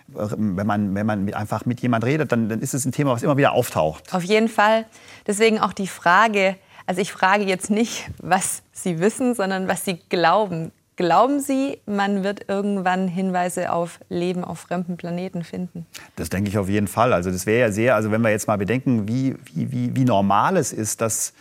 wenn 0.09 0.67
man, 0.67 0.95
wenn 0.95 1.07
man 1.07 1.33
einfach 1.35 1.65
mit 1.65 1.81
jemand 1.81 2.05
redet, 2.05 2.33
dann, 2.33 2.49
dann 2.49 2.61
ist 2.61 2.75
es 2.75 2.85
ein 2.85 2.93
Thema, 2.93 3.13
was 3.13 3.23
immer 3.23 3.37
wieder 3.37 3.53
auftaucht. 3.53 4.13
Auf 4.13 4.25
jeden 4.25 4.49
Fall. 4.49 4.87
Deswegen 5.27 5.61
auch 5.61 5.73
die 5.73 5.87
Frage, 5.87 6.57
also 6.87 7.01
ich 7.01 7.13
frage 7.13 7.45
jetzt 7.45 7.71
nicht, 7.71 8.11
was 8.19 8.63
Sie 8.73 8.99
wissen, 8.99 9.35
sondern 9.35 9.69
was 9.69 9.85
Sie 9.85 9.99
glauben. 10.09 10.73
Glauben 10.97 11.41
Sie, 11.41 11.79
man 11.87 12.23
wird 12.23 12.49
irgendwann 12.49 13.09
Hinweise 13.09 13.73
auf 13.73 13.99
Leben 14.11 14.45
auf 14.45 14.61
fremden 14.61 14.99
Planeten 14.99 15.43
finden? 15.43 15.87
Das 16.17 16.29
denke 16.29 16.51
ich 16.51 16.59
auf 16.59 16.69
jeden 16.69 16.87
Fall. 16.87 17.15
Also 17.15 17.31
das 17.31 17.47
wäre 17.47 17.61
ja 17.61 17.73
sehr, 17.73 17.95
also 17.95 18.11
wenn 18.11 18.21
wir 18.21 18.31
jetzt 18.31 18.47
mal 18.47 18.59
bedenken, 18.59 19.09
wie, 19.09 19.35
wie, 19.55 19.73
wie, 19.73 19.97
wie 19.97 20.05
normal 20.05 20.59
es 20.59 20.73
ist, 20.73 21.01
dass 21.01 21.33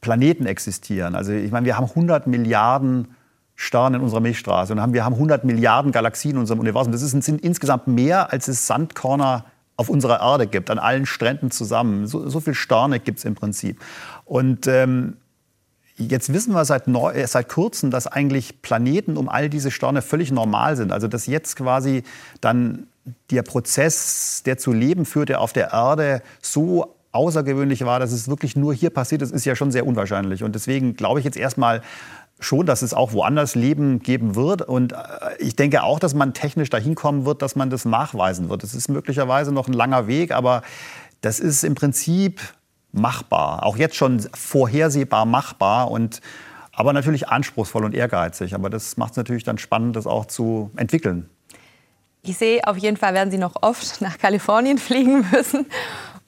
Planeten 0.00 0.46
existieren. 0.46 1.14
Also 1.14 1.32
ich 1.32 1.50
meine, 1.50 1.66
wir 1.66 1.76
haben 1.76 1.86
100 1.86 2.26
Milliarden 2.26 3.08
Sterne 3.54 3.98
in 3.98 4.02
unserer 4.02 4.20
Milchstraße 4.20 4.72
und 4.72 4.92
wir 4.94 5.04
haben 5.04 5.14
100 5.14 5.44
Milliarden 5.44 5.92
Galaxien 5.92 6.32
in 6.32 6.38
unserem 6.38 6.60
Universum. 6.60 6.92
Das 6.92 7.02
sind 7.02 7.28
insgesamt 7.28 7.88
mehr, 7.88 8.32
als 8.32 8.48
es 8.48 8.66
Sandkörner 8.66 9.44
auf 9.76 9.90
unserer 9.90 10.20
Erde 10.20 10.46
gibt, 10.46 10.70
an 10.70 10.78
allen 10.78 11.04
Stränden 11.06 11.50
zusammen. 11.50 12.06
So, 12.06 12.28
so 12.28 12.40
viele 12.40 12.54
Sterne 12.54 13.00
gibt 13.00 13.18
es 13.18 13.24
im 13.24 13.34
Prinzip. 13.34 13.80
Und 14.24 14.66
ähm, 14.66 15.16
jetzt 15.96 16.32
wissen 16.32 16.54
wir 16.54 16.64
seit, 16.64 16.88
neu, 16.88 17.12
äh, 17.12 17.26
seit 17.26 17.48
kurzem, 17.48 17.90
dass 17.90 18.06
eigentlich 18.06 18.62
Planeten 18.62 19.16
um 19.16 19.28
all 19.28 19.50
diese 19.50 19.70
Sterne 19.70 20.02
völlig 20.02 20.32
normal 20.32 20.76
sind. 20.76 20.92
Also 20.92 21.08
dass 21.08 21.26
jetzt 21.26 21.56
quasi 21.56 22.02
dann 22.40 22.86
der 23.30 23.42
Prozess, 23.42 24.42
der 24.44 24.58
zu 24.58 24.72
Leben 24.72 25.04
führte 25.04 25.38
auf 25.38 25.52
der 25.52 25.72
Erde, 25.72 26.22
so 26.40 26.94
außergewöhnlich 27.12 27.84
war, 27.84 28.00
dass 28.00 28.12
es 28.12 28.28
wirklich 28.28 28.56
nur 28.56 28.72
hier 28.74 28.90
passiert 28.90 29.22
ist, 29.22 29.32
ist 29.32 29.44
ja 29.44 29.56
schon 29.56 29.70
sehr 29.70 29.86
unwahrscheinlich. 29.86 30.44
Und 30.44 30.54
deswegen 30.54 30.94
glaube 30.94 31.18
ich 31.18 31.24
jetzt 31.24 31.36
erstmal 31.36 31.82
schon, 32.38 32.66
dass 32.66 32.82
es 32.82 32.94
auch 32.94 33.12
woanders 33.12 33.54
Leben 33.54 34.00
geben 34.00 34.34
wird. 34.34 34.62
Und 34.62 34.92
äh, 34.92 34.96
ich 35.38 35.56
denke 35.56 35.82
auch, 35.82 35.98
dass 35.98 36.14
man 36.14 36.34
technisch 36.34 36.70
dahin 36.70 36.94
kommen 36.94 37.24
wird, 37.26 37.42
dass 37.42 37.56
man 37.56 37.70
das 37.70 37.84
nachweisen 37.84 38.48
wird. 38.48 38.62
Das 38.62 38.74
ist 38.74 38.88
möglicherweise 38.88 39.52
noch 39.52 39.68
ein 39.68 39.74
langer 39.74 40.06
Weg, 40.06 40.32
aber 40.32 40.62
das 41.20 41.40
ist 41.40 41.64
im 41.64 41.74
Prinzip 41.74 42.40
machbar. 42.92 43.64
Auch 43.64 43.76
jetzt 43.76 43.96
schon 43.96 44.20
vorhersehbar 44.34 45.26
machbar 45.26 45.90
und 45.90 46.20
aber 46.72 46.92
natürlich 46.92 47.28
anspruchsvoll 47.28 47.84
und 47.84 47.94
ehrgeizig. 47.94 48.54
Aber 48.54 48.70
das 48.70 48.96
macht 48.96 49.12
es 49.12 49.16
natürlich 49.16 49.44
dann 49.44 49.58
spannend, 49.58 49.96
das 49.96 50.06
auch 50.06 50.26
zu 50.26 50.70
entwickeln. 50.76 51.28
Ich 52.22 52.36
sehe, 52.36 52.66
auf 52.66 52.76
jeden 52.76 52.96
Fall 52.96 53.14
werden 53.14 53.30
Sie 53.30 53.38
noch 53.38 53.62
oft 53.62 54.00
nach 54.00 54.18
Kalifornien 54.18 54.78
fliegen 54.78 55.24
müssen. 55.30 55.66